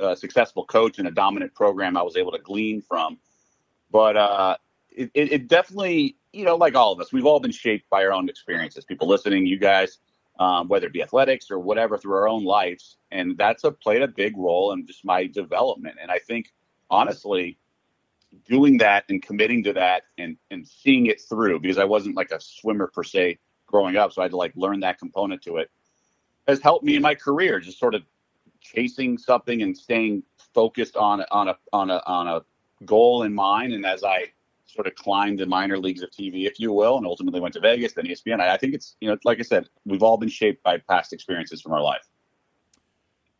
a 0.00 0.16
successful 0.16 0.64
coach 0.64 0.98
and 0.98 1.06
a 1.06 1.10
dominant 1.10 1.54
program 1.54 1.96
I 1.96 2.02
was 2.02 2.16
able 2.16 2.32
to 2.32 2.38
glean 2.38 2.80
from. 2.80 3.18
But 3.92 4.16
uh, 4.16 4.56
it, 4.88 5.10
it, 5.14 5.48
definitely, 5.48 6.16
you 6.32 6.46
know, 6.46 6.56
like 6.56 6.74
all 6.74 6.92
of 6.92 7.00
us, 7.00 7.12
we've 7.12 7.26
all 7.26 7.38
been 7.38 7.52
shaped 7.52 7.88
by 7.90 8.02
our 8.02 8.12
own 8.12 8.30
experiences. 8.30 8.86
People 8.86 9.08
listening, 9.08 9.44
you 9.44 9.58
guys, 9.58 9.98
um, 10.40 10.66
whether 10.66 10.86
it 10.86 10.92
be 10.92 11.02
athletics 11.02 11.50
or 11.50 11.60
whatever, 11.60 11.96
through 11.96 12.14
our 12.14 12.28
own 12.28 12.44
lives, 12.44 12.96
and 13.12 13.38
that's 13.38 13.62
a 13.62 13.70
played 13.70 14.02
a 14.02 14.08
big 14.08 14.36
role 14.36 14.72
in 14.72 14.86
just 14.86 15.04
my 15.04 15.26
development. 15.26 15.96
And 16.02 16.10
I 16.10 16.18
think, 16.18 16.52
honestly, 16.90 17.58
doing 18.48 18.78
that 18.78 19.04
and 19.08 19.22
committing 19.22 19.62
to 19.64 19.72
that 19.74 20.02
and 20.18 20.36
and 20.50 20.66
seeing 20.66 21.06
it 21.06 21.20
through 21.20 21.60
because 21.60 21.78
I 21.78 21.84
wasn't 21.84 22.16
like 22.16 22.32
a 22.32 22.40
swimmer 22.40 22.88
per 22.88 23.04
se 23.04 23.38
growing 23.66 23.96
up, 23.96 24.12
so 24.12 24.22
I 24.22 24.24
had 24.24 24.32
to 24.32 24.36
like 24.36 24.52
learn 24.56 24.80
that 24.80 24.98
component 24.98 25.42
to 25.42 25.58
it 25.58 25.70
has 26.50 26.60
helped 26.60 26.84
me 26.84 26.96
in 26.96 27.02
my 27.02 27.14
career. 27.14 27.60
Just 27.60 27.78
sort 27.78 27.94
of 27.94 28.02
chasing 28.60 29.16
something 29.16 29.62
and 29.62 29.76
staying 29.76 30.22
focused 30.54 30.96
on 30.96 31.24
on 31.30 31.48
a 31.48 31.56
on 31.72 31.90
a 31.90 32.02
on 32.06 32.28
a 32.28 32.42
goal 32.84 33.22
in 33.22 33.34
mind. 33.34 33.72
And 33.72 33.86
as 33.86 34.04
I 34.04 34.32
sort 34.72 34.86
of 34.86 34.94
climbed 34.94 35.38
the 35.38 35.46
minor 35.46 35.78
leagues 35.78 36.02
of 36.02 36.10
TV, 36.10 36.46
if 36.46 36.58
you 36.58 36.72
will, 36.72 36.96
and 36.96 37.06
ultimately 37.06 37.40
went 37.40 37.54
to 37.54 37.60
Vegas, 37.60 37.92
then 37.94 38.06
ESPN. 38.06 38.40
I, 38.40 38.54
I 38.54 38.56
think 38.56 38.74
it's 38.74 38.96
you 39.00 39.08
know, 39.08 39.16
like 39.24 39.38
I 39.38 39.42
said, 39.42 39.68
we've 39.84 40.02
all 40.02 40.16
been 40.16 40.28
shaped 40.28 40.62
by 40.62 40.78
past 40.78 41.12
experiences 41.12 41.60
from 41.60 41.72
our 41.72 41.82
life. 41.82 42.06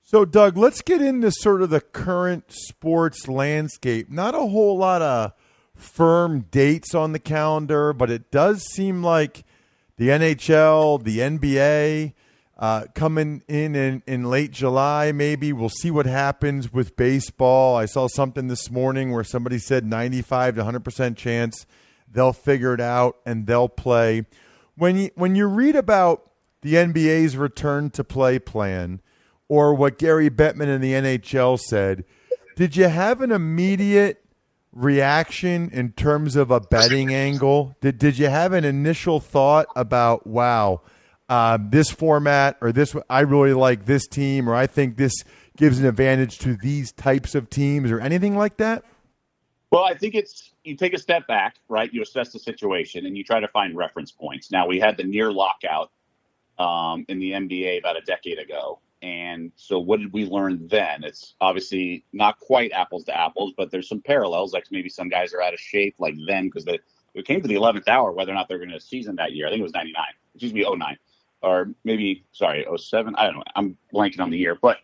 So, 0.02 0.24
Doug, 0.24 0.56
let's 0.56 0.82
get 0.82 1.00
into 1.00 1.30
sort 1.30 1.62
of 1.62 1.70
the 1.70 1.80
current 1.80 2.46
sports 2.48 3.28
landscape. 3.28 4.10
Not 4.10 4.34
a 4.34 4.38
whole 4.38 4.76
lot 4.76 5.02
of 5.02 5.32
firm 5.76 6.46
dates 6.50 6.94
on 6.94 7.12
the 7.12 7.18
calendar, 7.18 7.92
but 7.92 8.10
it 8.10 8.30
does 8.30 8.64
seem 8.64 9.04
like 9.04 9.44
the 9.98 10.08
NHL, 10.08 11.02
the 11.02 11.18
NBA, 11.18 12.14
uh, 12.60 12.84
coming 12.94 13.42
in, 13.48 13.74
in 13.74 14.02
in 14.06 14.30
late 14.30 14.52
July. 14.52 15.10
Maybe 15.10 15.52
we'll 15.52 15.68
see 15.68 15.90
what 15.90 16.06
happens 16.06 16.72
with 16.72 16.94
baseball. 16.94 17.74
I 17.74 17.86
saw 17.86 18.06
something 18.06 18.46
this 18.46 18.70
morning 18.70 19.10
where 19.10 19.24
somebody 19.24 19.58
said 19.58 19.84
95 19.84 20.54
to 20.54 20.60
100 20.60 20.84
percent 20.84 21.18
chance 21.18 21.66
they'll 22.12 22.32
figure 22.32 22.74
it 22.74 22.80
out 22.80 23.16
and 23.24 23.46
they'll 23.46 23.68
play. 23.68 24.26
When 24.76 24.96
you 24.96 25.10
when 25.14 25.34
you 25.36 25.46
read 25.46 25.76
about 25.76 26.30
the 26.62 26.74
NBA's 26.74 27.36
return 27.36 27.90
to 27.90 28.04
play 28.04 28.38
plan 28.38 29.00
or 29.48 29.74
what 29.74 29.98
Gary 29.98 30.30
Bettman 30.30 30.68
in 30.68 30.80
the 30.80 30.92
NHL 30.92 31.58
said, 31.58 32.04
did 32.56 32.76
you 32.76 32.88
have 32.88 33.20
an 33.20 33.32
immediate 33.32 34.24
reaction 34.72 35.70
in 35.72 35.92
terms 35.92 36.36
of 36.36 36.50
a 36.50 36.60
betting 36.60 37.12
angle? 37.14 37.76
Did 37.80 37.98
did 37.98 38.18
you 38.18 38.28
have 38.28 38.52
an 38.52 38.64
initial 38.64 39.20
thought 39.20 39.66
about 39.76 40.26
wow? 40.26 40.82
Uh, 41.30 41.58
this 41.62 41.88
format 41.90 42.58
or 42.60 42.72
this 42.72 42.94
I 43.08 43.20
really 43.20 43.54
like 43.54 43.86
this 43.86 44.06
team 44.08 44.50
or 44.50 44.54
I 44.54 44.66
think 44.66 44.96
this 44.96 45.14
gives 45.56 45.78
an 45.78 45.86
advantage 45.86 46.38
to 46.40 46.56
these 46.56 46.90
types 46.90 47.36
of 47.36 47.48
teams 47.48 47.92
or 47.92 48.00
anything 48.00 48.36
like 48.36 48.56
that? 48.56 48.82
Well, 49.70 49.84
I 49.84 49.94
think 49.94 50.16
it's 50.16 50.52
you 50.64 50.76
take 50.76 50.92
a 50.92 50.98
step 50.98 51.28
back, 51.28 51.54
right? 51.68 51.92
You 51.94 52.02
assess 52.02 52.32
the 52.32 52.40
situation 52.40 53.06
and 53.06 53.16
you 53.16 53.22
try 53.22 53.38
to 53.38 53.46
find 53.48 53.76
reference 53.76 54.10
points. 54.10 54.50
Now 54.50 54.66
we 54.66 54.80
had 54.80 54.96
the 54.96 55.04
near 55.04 55.32
lockout 55.32 55.92
um, 56.58 57.06
in 57.08 57.20
the 57.20 57.30
NBA 57.30 57.78
about 57.78 57.96
a 57.96 58.00
decade 58.00 58.40
ago, 58.40 58.80
and 59.00 59.52
so 59.54 59.78
what 59.78 60.00
did 60.00 60.12
we 60.12 60.26
learn 60.26 60.66
then? 60.66 61.04
It's 61.04 61.36
obviously 61.40 62.04
not 62.12 62.40
quite 62.40 62.72
apples 62.72 63.04
to 63.04 63.16
apples, 63.16 63.54
but 63.56 63.70
there's 63.70 63.88
some 63.88 64.02
parallels. 64.02 64.52
Like 64.52 64.64
maybe 64.72 64.88
some 64.88 65.08
guys 65.08 65.32
are 65.32 65.40
out 65.40 65.54
of 65.54 65.60
shape 65.60 65.94
like 66.00 66.16
then 66.26 66.46
because 66.46 66.66
it 66.66 67.24
came 67.24 67.40
to 67.40 67.48
the 67.48 67.54
11th 67.54 67.86
hour 67.86 68.10
whether 68.10 68.32
or 68.32 68.34
not 68.34 68.48
they're 68.48 68.58
going 68.58 68.70
to 68.70 68.80
season 68.80 69.14
that 69.16 69.32
year. 69.32 69.46
I 69.46 69.50
think 69.50 69.60
it 69.60 69.62
was 69.62 69.72
99. 69.72 70.04
Excuse 70.34 70.52
me, 70.52 70.66
09 70.68 70.98
or 71.42 71.72
maybe 71.84 72.24
sorry, 72.32 72.66
07. 72.74 73.14
I 73.16 73.26
don't 73.26 73.36
know. 73.36 73.42
I'm 73.56 73.76
blanking 73.92 74.20
on 74.20 74.30
the 74.30 74.38
year, 74.38 74.56
but 74.60 74.78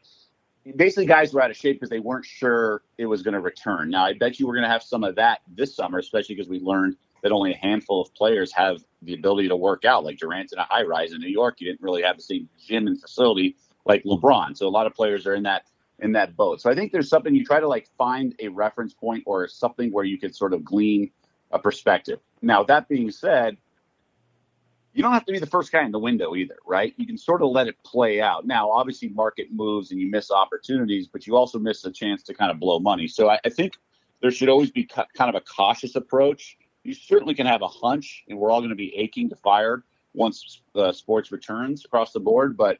basically 0.74 1.06
guys 1.06 1.32
were 1.32 1.42
out 1.42 1.50
of 1.50 1.56
shape 1.56 1.76
because 1.76 1.90
they 1.90 2.00
weren't 2.00 2.24
sure 2.24 2.82
it 2.98 3.06
was 3.06 3.22
going 3.22 3.34
to 3.34 3.40
return. 3.40 3.90
Now 3.90 4.04
I 4.04 4.14
bet 4.14 4.40
you 4.40 4.46
we're 4.46 4.54
going 4.54 4.64
to 4.64 4.70
have 4.70 4.82
some 4.82 5.04
of 5.04 5.16
that 5.16 5.40
this 5.48 5.76
summer, 5.76 5.98
especially 5.98 6.34
because 6.34 6.48
we 6.48 6.60
learned 6.60 6.96
that 7.22 7.32
only 7.32 7.52
a 7.52 7.56
handful 7.56 8.00
of 8.00 8.12
players 8.14 8.52
have 8.52 8.78
the 9.02 9.14
ability 9.14 9.48
to 9.48 9.56
work 9.56 9.84
out. 9.84 10.04
Like 10.04 10.18
Durant's 10.18 10.52
in 10.52 10.58
a 10.58 10.64
high 10.64 10.82
rise 10.82 11.12
in 11.12 11.20
New 11.20 11.28
York, 11.28 11.60
you 11.60 11.66
didn't 11.66 11.82
really 11.82 12.02
have 12.02 12.16
the 12.16 12.22
same 12.22 12.48
gym 12.66 12.86
and 12.86 13.00
facility 13.00 13.56
like 13.84 14.02
LeBron. 14.04 14.56
So 14.56 14.66
a 14.66 14.70
lot 14.70 14.86
of 14.86 14.94
players 14.94 15.26
are 15.26 15.34
in 15.34 15.44
that 15.44 15.66
in 15.98 16.12
that 16.12 16.36
boat. 16.36 16.60
So 16.60 16.70
I 16.70 16.74
think 16.74 16.92
there's 16.92 17.08
something 17.08 17.34
you 17.34 17.44
try 17.44 17.60
to 17.60 17.68
like 17.68 17.88
find 17.96 18.34
a 18.38 18.48
reference 18.48 18.92
point 18.92 19.22
or 19.26 19.48
something 19.48 19.90
where 19.90 20.04
you 20.04 20.18
can 20.18 20.32
sort 20.32 20.52
of 20.52 20.62
glean 20.62 21.10
a 21.52 21.58
perspective. 21.58 22.18
Now 22.42 22.64
that 22.64 22.88
being 22.88 23.10
said, 23.10 23.56
you 24.96 25.02
don't 25.02 25.12
have 25.12 25.26
to 25.26 25.32
be 25.32 25.38
the 25.38 25.46
first 25.46 25.70
guy 25.72 25.84
in 25.84 25.92
the 25.92 25.98
window 25.98 26.34
either, 26.34 26.56
right? 26.66 26.94
You 26.96 27.06
can 27.06 27.18
sort 27.18 27.42
of 27.42 27.50
let 27.50 27.68
it 27.68 27.76
play 27.84 28.22
out. 28.22 28.46
Now, 28.46 28.70
obviously, 28.70 29.10
market 29.10 29.48
moves 29.52 29.90
and 29.90 30.00
you 30.00 30.10
miss 30.10 30.30
opportunities, 30.30 31.06
but 31.06 31.26
you 31.26 31.36
also 31.36 31.58
miss 31.58 31.84
a 31.84 31.90
chance 31.90 32.22
to 32.24 32.34
kind 32.34 32.50
of 32.50 32.58
blow 32.58 32.78
money. 32.78 33.06
So 33.06 33.28
I, 33.28 33.38
I 33.44 33.50
think 33.50 33.74
there 34.22 34.30
should 34.30 34.48
always 34.48 34.70
be 34.70 34.84
kind 34.84 35.06
of 35.18 35.34
a 35.34 35.42
cautious 35.42 35.96
approach. 35.96 36.56
You 36.82 36.94
certainly 36.94 37.34
can 37.34 37.46
have 37.46 37.60
a 37.60 37.68
hunch, 37.68 38.24
and 38.28 38.38
we're 38.38 38.50
all 38.50 38.60
going 38.60 38.70
to 38.70 38.76
be 38.76 38.96
aching 38.96 39.28
to 39.28 39.36
fire 39.36 39.84
once 40.14 40.62
uh, 40.74 40.92
sports 40.92 41.30
returns 41.30 41.84
across 41.84 42.12
the 42.12 42.20
board. 42.20 42.56
But 42.56 42.78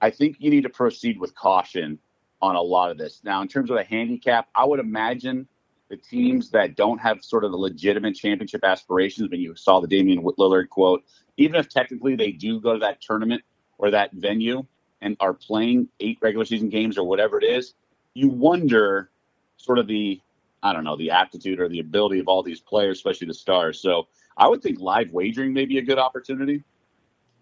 I 0.00 0.08
think 0.08 0.36
you 0.38 0.48
need 0.48 0.62
to 0.62 0.70
proceed 0.70 1.20
with 1.20 1.34
caution 1.34 1.98
on 2.40 2.56
a 2.56 2.62
lot 2.62 2.90
of 2.90 2.96
this. 2.96 3.20
Now, 3.24 3.42
in 3.42 3.48
terms 3.48 3.70
of 3.70 3.76
a 3.76 3.84
handicap, 3.84 4.48
I 4.54 4.64
would 4.64 4.80
imagine 4.80 5.46
the 5.92 5.98
teams 5.98 6.48
that 6.48 6.74
don't 6.74 6.98
have 7.02 7.22
sort 7.22 7.44
of 7.44 7.50
the 7.50 7.56
legitimate 7.58 8.14
championship 8.14 8.64
aspirations, 8.64 9.28
when 9.30 9.40
you 9.40 9.54
saw 9.54 9.78
the 9.78 9.86
Damian 9.86 10.22
Lillard 10.22 10.70
quote, 10.70 11.04
even 11.36 11.54
if 11.54 11.68
technically 11.68 12.16
they 12.16 12.32
do 12.32 12.58
go 12.58 12.72
to 12.72 12.78
that 12.78 13.02
tournament 13.02 13.42
or 13.76 13.90
that 13.90 14.10
venue 14.14 14.64
and 15.02 15.18
are 15.20 15.34
playing 15.34 15.86
eight 16.00 16.16
regular 16.22 16.46
season 16.46 16.70
games 16.70 16.96
or 16.96 17.04
whatever 17.04 17.38
it 17.38 17.44
is, 17.44 17.74
you 18.14 18.30
wonder 18.30 19.10
sort 19.58 19.78
of 19.78 19.86
the 19.86 20.18
I 20.62 20.72
don't 20.72 20.82
know 20.82 20.96
the 20.96 21.10
aptitude 21.10 21.60
or 21.60 21.68
the 21.68 21.80
ability 21.80 22.20
of 22.20 22.26
all 22.26 22.42
these 22.42 22.60
players, 22.60 22.96
especially 22.96 23.26
the 23.26 23.34
stars. 23.34 23.78
So 23.78 24.08
I 24.38 24.48
would 24.48 24.62
think 24.62 24.80
live 24.80 25.12
wagering 25.12 25.52
may 25.52 25.66
be 25.66 25.76
a 25.76 25.82
good 25.82 25.98
opportunity, 25.98 26.64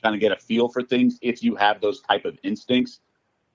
kind 0.03 0.13
of 0.17 0.21
get 0.21 0.33
a 0.33 0.37
feel 0.37 0.69
for 0.69 0.83
things 0.83 1.21
if 1.23 1.41
you 1.41 1.55
have 1.55 1.81
those 1.81 2.01
type 2.01 2.25
of 2.25 2.37
instincts. 2.43 2.99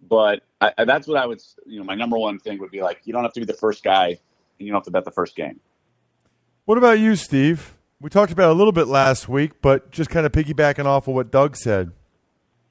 But 0.07 0.43
I, 0.61 0.85
that's 0.85 1.05
what 1.05 1.17
I 1.17 1.25
would, 1.25 1.41
you 1.65 1.79
know, 1.79 1.85
my 1.85 1.95
number 1.95 2.17
one 2.17 2.39
thing 2.39 2.59
would 2.59 2.71
be 2.71 2.81
like 2.81 3.01
you 3.03 3.11
don't 3.11 3.23
have 3.23 3.33
to 3.33 3.41
be 3.41 3.45
the 3.45 3.53
first 3.53 3.83
guy, 3.83 4.19
you 4.57 4.67
don't 4.67 4.75
have 4.75 4.83
to 4.83 4.91
bet 4.91 5.05
the 5.05 5.12
first 5.12 5.35
game. 5.35 5.59
What 6.65 6.77
about 6.77 7.00
you, 7.00 7.15
Steve? 7.15 7.75
We 8.01 8.09
talked 8.09 8.31
about 8.31 8.50
it 8.50 8.51
a 8.51 8.57
little 8.57 8.74
bit 8.74 8.88
last 8.88 9.29
week, 9.29 9.62
but 9.62 9.91
just 9.91 10.09
kind 10.09 10.25
of 10.25 10.31
piggybacking 10.31 10.85
off 10.85 11.07
of 11.07 11.13
what 11.13 11.31
Doug 11.31 11.55
said. 11.55 11.91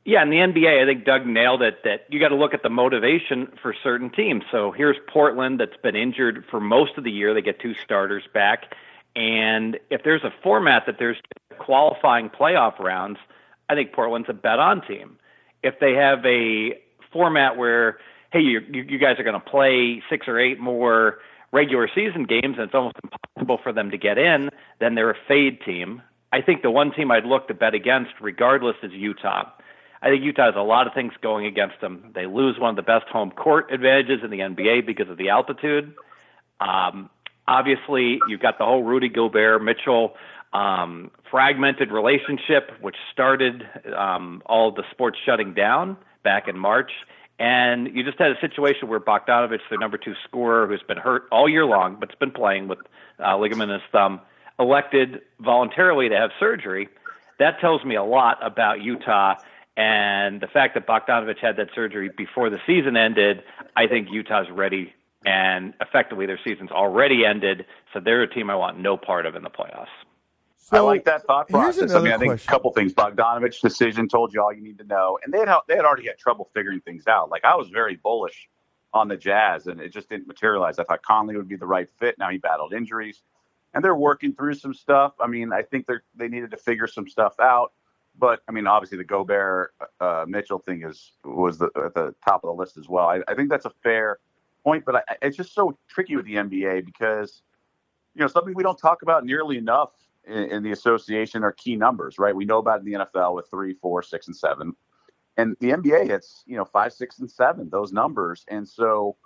Yeah, 0.04 0.22
in 0.22 0.28
the 0.28 0.36
NBA, 0.36 0.82
I 0.82 0.86
think 0.86 1.06
Doug 1.06 1.26
nailed 1.26 1.62
it 1.62 1.82
that 1.84 2.06
you 2.10 2.20
got 2.20 2.28
to 2.28 2.36
look 2.36 2.52
at 2.52 2.62
the 2.62 2.68
motivation 2.68 3.48
for 3.62 3.74
certain 3.82 4.10
teams. 4.10 4.42
So 4.50 4.70
here's 4.70 4.96
Portland 5.10 5.60
that's 5.60 5.76
been 5.82 5.96
injured 5.96 6.44
for 6.50 6.60
most 6.60 6.98
of 6.98 7.04
the 7.04 7.10
year. 7.10 7.32
They 7.32 7.40
get 7.40 7.58
two 7.58 7.72
starters 7.82 8.22
back. 8.34 8.74
And 9.16 9.78
if 9.90 10.02
there's 10.04 10.22
a 10.22 10.30
format 10.42 10.82
that 10.86 10.96
there's 10.98 11.16
qualifying 11.58 12.28
playoff 12.28 12.78
rounds, 12.78 13.18
I 13.70 13.74
think 13.74 13.92
Portland's 13.92 14.28
a 14.28 14.34
bet 14.34 14.58
on 14.58 14.82
team. 14.86 15.18
If 15.62 15.78
they 15.80 15.92
have 15.92 16.18
a 16.26 16.78
format 17.10 17.56
where, 17.56 17.98
hey, 18.30 18.40
you, 18.40 18.60
you 18.70 18.98
guys 18.98 19.18
are 19.18 19.24
going 19.24 19.40
to 19.40 19.50
play 19.50 20.02
six 20.10 20.28
or 20.28 20.38
eight 20.38 20.60
more 20.60 21.18
regular 21.54 21.88
season 21.94 22.24
games 22.24 22.56
and 22.58 22.66
it's 22.66 22.74
almost 22.74 22.96
impossible 23.02 23.58
for 23.62 23.72
them 23.72 23.90
to 23.92 23.96
get 23.96 24.18
in, 24.18 24.50
then 24.80 24.96
they're 24.96 25.12
a 25.12 25.16
fade 25.28 25.60
team. 25.64 26.02
I 26.32 26.42
think 26.42 26.62
the 26.62 26.70
one 26.70 26.92
team 26.92 27.12
I'd 27.12 27.24
look 27.24 27.46
to 27.46 27.54
bet 27.54 27.74
against, 27.74 28.10
regardless, 28.20 28.74
is 28.82 28.90
Utah. 28.92 29.44
I 30.02 30.08
think 30.08 30.24
Utah 30.24 30.46
has 30.46 30.54
a 30.56 30.62
lot 30.62 30.88
of 30.88 30.92
things 30.92 31.12
going 31.22 31.46
against 31.46 31.80
them. 31.80 32.10
They 32.14 32.26
lose 32.26 32.58
one 32.58 32.70
of 32.70 32.76
the 32.76 32.82
best 32.82 33.06
home 33.06 33.30
court 33.30 33.72
advantages 33.72 34.20
in 34.24 34.30
the 34.30 34.40
NBA 34.40 34.84
because 34.84 35.08
of 35.08 35.16
the 35.16 35.30
altitude. 35.30 35.94
Um, 36.60 37.08
obviously, 37.46 38.18
you've 38.28 38.40
got 38.40 38.58
the 38.58 38.64
whole 38.64 38.82
Rudy 38.82 39.08
Gobert 39.08 39.62
Mitchell 39.62 40.14
um, 40.52 41.10
fragmented 41.30 41.92
relationship, 41.92 42.70
which 42.80 42.96
started 43.12 43.62
um, 43.96 44.42
all 44.46 44.72
the 44.72 44.84
sports 44.90 45.18
shutting 45.24 45.54
down 45.54 45.96
back 46.24 46.48
in 46.48 46.58
March. 46.58 46.90
And 47.38 47.94
you 47.94 48.04
just 48.04 48.18
had 48.18 48.30
a 48.30 48.40
situation 48.40 48.88
where 48.88 49.00
Bogdanovich, 49.00 49.60
the 49.70 49.76
number 49.76 49.98
two 49.98 50.14
scorer, 50.24 50.66
who's 50.66 50.82
been 50.82 50.98
hurt 50.98 51.24
all 51.32 51.48
year 51.48 51.64
long, 51.64 51.96
but's 51.96 52.14
been 52.14 52.30
playing 52.30 52.68
with 52.68 52.78
uh, 53.18 53.36
ligament 53.36 53.70
in 53.70 53.80
his 53.80 53.88
thumb, 53.90 54.20
elected 54.58 55.22
voluntarily 55.40 56.08
to 56.08 56.16
have 56.16 56.30
surgery. 56.38 56.88
That 57.40 57.58
tells 57.60 57.84
me 57.84 57.96
a 57.96 58.04
lot 58.04 58.38
about 58.40 58.82
Utah. 58.82 59.34
And 59.76 60.40
the 60.40 60.46
fact 60.46 60.74
that 60.74 60.86
Bogdanovich 60.86 61.38
had 61.40 61.56
that 61.56 61.68
surgery 61.74 62.08
before 62.16 62.50
the 62.50 62.58
season 62.64 62.96
ended, 62.96 63.42
I 63.74 63.88
think 63.88 64.08
Utah's 64.12 64.46
ready. 64.50 64.94
And 65.26 65.74
effectively, 65.80 66.26
their 66.26 66.38
season's 66.44 66.70
already 66.70 67.24
ended. 67.24 67.66
So 67.92 67.98
they're 67.98 68.22
a 68.22 68.32
team 68.32 68.50
I 68.50 68.54
want 68.54 68.78
no 68.78 68.96
part 68.96 69.26
of 69.26 69.34
in 69.34 69.42
the 69.42 69.50
playoffs. 69.50 69.86
So 70.64 70.78
I 70.78 70.80
like 70.80 71.04
that 71.04 71.26
thought 71.26 71.50
process. 71.50 71.92
I 71.92 72.00
mean, 72.00 72.12
I 72.14 72.16
think 72.16 72.30
question. 72.30 72.48
a 72.48 72.50
couple 72.50 72.72
things. 72.72 72.94
Bogdanovich 72.94 73.60
decision 73.60 74.08
told 74.08 74.32
you 74.32 74.40
all 74.40 74.50
you 74.50 74.62
need 74.62 74.78
to 74.78 74.84
know, 74.84 75.18
and 75.22 75.32
they 75.32 75.40
had 75.40 75.58
they 75.68 75.76
had 75.76 75.84
already 75.84 76.06
had 76.06 76.16
trouble 76.16 76.48
figuring 76.54 76.80
things 76.80 77.06
out. 77.06 77.28
Like 77.28 77.44
I 77.44 77.54
was 77.54 77.68
very 77.68 77.96
bullish 77.96 78.48
on 78.94 79.08
the 79.08 79.16
Jazz, 79.16 79.66
and 79.66 79.78
it 79.78 79.90
just 79.90 80.08
didn't 80.08 80.26
materialize. 80.26 80.78
I 80.78 80.84
thought 80.84 81.02
Conley 81.02 81.36
would 81.36 81.48
be 81.48 81.56
the 81.56 81.66
right 81.66 81.86
fit. 81.98 82.16
Now 82.18 82.30
he 82.30 82.38
battled 82.38 82.72
injuries, 82.72 83.20
and 83.74 83.84
they're 83.84 83.94
working 83.94 84.32
through 84.32 84.54
some 84.54 84.72
stuff. 84.72 85.12
I 85.20 85.26
mean, 85.26 85.52
I 85.52 85.60
think 85.60 85.86
they 85.86 85.96
they 86.14 86.28
needed 86.28 86.50
to 86.52 86.56
figure 86.56 86.86
some 86.86 87.08
stuff 87.08 87.38
out. 87.40 87.72
But 88.18 88.40
I 88.48 88.52
mean, 88.52 88.66
obviously 88.66 88.96
the 88.96 89.04
Gobert 89.04 89.74
uh, 90.00 90.24
Mitchell 90.26 90.60
thing 90.60 90.82
is 90.82 91.12
was 91.26 91.58
the, 91.58 91.68
at 91.84 91.92
the 91.92 92.14
top 92.24 92.42
of 92.42 92.48
the 92.48 92.58
list 92.58 92.78
as 92.78 92.88
well. 92.88 93.06
I, 93.06 93.20
I 93.28 93.34
think 93.34 93.50
that's 93.50 93.66
a 93.66 93.72
fair 93.82 94.18
point, 94.62 94.86
but 94.86 94.96
I, 94.96 95.02
it's 95.20 95.36
just 95.36 95.52
so 95.52 95.76
tricky 95.88 96.16
with 96.16 96.24
the 96.24 96.36
NBA 96.36 96.86
because 96.86 97.42
you 98.14 98.22
know 98.22 98.28
something 98.28 98.54
we 98.54 98.62
don't 98.62 98.78
talk 98.78 99.02
about 99.02 99.26
nearly 99.26 99.58
enough 99.58 99.90
in, 100.26 100.50
in, 100.50 100.62
the 100.62 100.72
association 100.72 101.44
are 101.44 101.52
key 101.52 101.76
numbers, 101.76 102.18
right? 102.18 102.34
We 102.34 102.44
know 102.44 102.58
about 102.58 102.80
in 102.80 102.86
the 102.86 102.92
NFL 102.92 103.34
with 103.34 103.48
three, 103.50 103.74
four, 103.74 104.02
six, 104.02 104.26
and 104.26 104.36
seven, 104.36 104.74
and 105.36 105.56
the 105.60 105.70
NBA 105.70 106.10
it's 106.10 106.42
you 106.46 106.56
know 106.56 106.64
five, 106.64 106.92
six, 106.92 107.18
and 107.18 107.30
seven 107.30 107.68
those 107.70 107.92
numbers, 107.92 108.44
and 108.48 108.68
so 108.68 109.16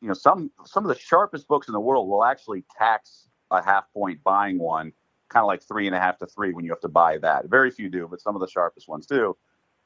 you 0.00 0.08
know 0.08 0.14
some 0.14 0.50
some 0.64 0.84
of 0.84 0.88
the 0.88 1.00
sharpest 1.00 1.48
books 1.48 1.68
in 1.68 1.72
the 1.72 1.80
world 1.80 2.08
will 2.08 2.24
actually 2.24 2.64
tax 2.78 3.28
a 3.50 3.62
half 3.62 3.84
point 3.92 4.22
buying 4.22 4.58
one, 4.58 4.92
kind 5.28 5.42
of 5.42 5.48
like 5.48 5.62
three 5.62 5.86
and 5.86 5.94
a 5.94 6.00
half 6.00 6.18
to 6.18 6.26
three 6.26 6.52
when 6.52 6.64
you 6.64 6.70
have 6.70 6.80
to 6.80 6.88
buy 6.88 7.18
that. 7.18 7.46
Very 7.46 7.70
few 7.70 7.88
do, 7.88 8.08
but 8.08 8.20
some 8.20 8.34
of 8.34 8.40
the 8.40 8.48
sharpest 8.48 8.88
ones 8.88 9.06
do. 9.06 9.36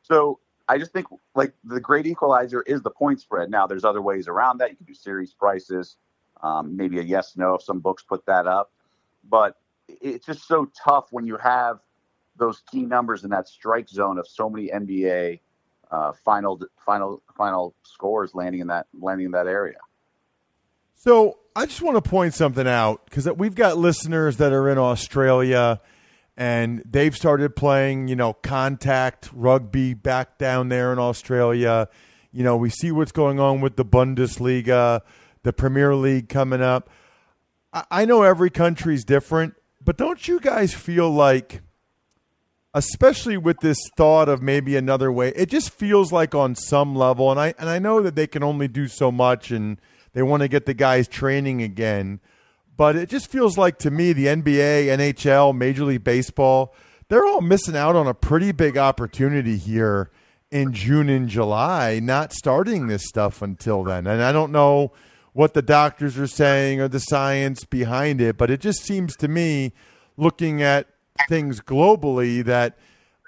So 0.03 0.41
I 0.69 0.79
just 0.79 0.93
think 0.93 1.07
like 1.35 1.53
the 1.65 1.81
great 1.81 2.07
equalizer 2.07 2.63
is 2.63 2.83
the 2.83 2.91
point 2.91 3.21
spread. 3.21 3.51
Now 3.51 3.67
there's 3.67 3.85
other 3.85 4.03
ways 4.03 4.29
around 4.29 4.59
that. 4.59 4.71
You 4.71 4.77
can 4.77 4.87
do 4.87 4.95
series 4.95 5.33
prices, 5.33 5.97
um, 6.43 6.77
maybe 6.77 6.99
a 6.99 7.03
yes 7.03 7.37
no 7.37 7.55
if 7.55 7.63
some 7.63 7.81
books 7.81 8.03
put 8.03 8.27
that 8.27 8.47
up, 8.47 8.73
but 9.29 9.57
it's 9.89 10.27
just 10.27 10.47
so 10.47 10.71
tough 10.85 11.07
when 11.11 11.27
you 11.27 11.37
have 11.37 11.79
those 12.37 12.63
key 12.71 12.83
numbers 12.83 13.25
in 13.25 13.31
that 13.31 13.49
strike 13.49 13.89
zone 13.89 14.19
of 14.19 14.27
so 14.29 14.51
many 14.51 14.69
NBA 14.69 15.41
uh, 15.91 16.13
final 16.25 16.61
final 16.85 17.23
final 17.37 17.75
scores 17.83 18.35
landing 18.35 18.61
in 18.61 18.67
that 18.69 18.87
landing 18.99 19.27
in 19.27 19.33
that 19.33 19.47
area. 19.47 19.79
So 20.95 21.39
I 21.55 21.67
just 21.67 21.83
want 21.83 22.03
to 22.03 22.09
point 22.09 22.35
something 22.35 22.67
out 22.67 23.05
because 23.05 23.29
we've 23.33 23.55
got 23.55 23.77
listeners 23.77 24.39
that 24.39 24.53
are 24.53 24.69
in 24.69 24.79
Australia 24.79 25.81
and 26.37 26.83
they've 26.85 27.15
started 27.15 27.57
playing, 27.57 28.09
you 28.09 28.17
know, 28.17 28.35
contact 28.35 29.31
rugby 29.33 29.95
back 29.95 30.39
down 30.39 30.69
there 30.69 30.93
in 30.93 30.99
Australia. 30.99 31.89
You 32.33 32.45
know, 32.45 32.57
we 32.57 32.71
see 32.71 32.93
what's 32.93 33.13
going 33.13 33.41
on 33.41 33.61
with 33.61 33.77
the 33.77 33.85
Bundesliga, 33.85 35.01
the 35.45 35.53
Premier 35.53 35.95
League 35.95 36.29
coming 36.29 36.61
up. 36.61 36.91
I 37.91 38.05
know 38.05 38.23
every 38.23 38.51
country's 38.51 39.05
different, 39.05 39.55
but 39.87 39.97
don't 39.97 40.27
you 40.27 40.41
guys 40.41 40.75
feel 40.75 41.09
like, 41.09 41.63
especially 42.75 43.37
with 43.37 43.61
this 43.61 43.79
thought 43.97 44.29
of 44.29 44.43
maybe 44.43 44.77
another 44.77 45.13
way, 45.13 45.29
it 45.37 45.49
just 45.49 45.71
feels 45.71 46.13
like 46.13 46.35
on 46.35 46.57
some 46.57 46.95
level, 46.95 47.31
and 47.31 47.39
I 47.39 47.55
and 47.57 47.71
I 47.71 47.79
know 47.79 48.03
that 48.03 48.17
they 48.17 48.27
can 48.27 48.43
only 48.43 48.67
do 48.67 48.89
so 48.89 49.13
much, 49.13 49.53
and 49.53 49.81
they 50.13 50.23
want 50.23 50.43
to 50.43 50.49
get 50.49 50.67
the 50.67 50.75
guys 50.75 51.07
training 51.07 51.63
again, 51.63 52.21
but 52.77 52.97
it 52.97 53.09
just 53.09 53.31
feels 53.31 53.57
like 53.57 53.79
to 53.79 53.91
me 53.93 54.13
the 54.13 54.27
NBA, 54.27 54.89
NHL, 54.89 55.57
Major 55.57 55.85
League 55.85 56.05
Baseball, 56.05 56.75
they're 57.09 57.25
all 57.25 57.41
missing 57.41 57.77
out 57.77 57.95
on 57.95 58.09
a 58.09 58.15
pretty 58.15 58.51
big 58.51 58.77
opportunity 58.77 59.57
here 59.57 60.11
in 60.51 60.73
June 60.73 61.09
and 61.09 61.29
July, 61.29 62.01
not 62.01 62.33
starting 62.33 62.89
this 62.89 63.05
stuff 63.07 63.41
until 63.41 63.85
then, 63.85 64.09
and 64.09 64.21
I 64.21 64.33
don't 64.33 64.51
know 64.51 64.93
what 65.37 65.53
the 65.53 65.61
doctors 65.61 66.17
are 66.17 66.27
saying 66.27 66.81
or 66.81 66.89
the 66.89 66.99
science 66.99 67.63
behind 67.65 68.23
it, 68.23 68.39
but 68.39 68.51
it 68.51 68.59
just 68.59 68.83
seems 68.83 69.15
to 69.17 69.29
me, 69.29 69.71
looking 70.17 70.63
at 70.63 70.87
things 71.29 71.61
globally, 71.61 72.43
that 72.43 72.79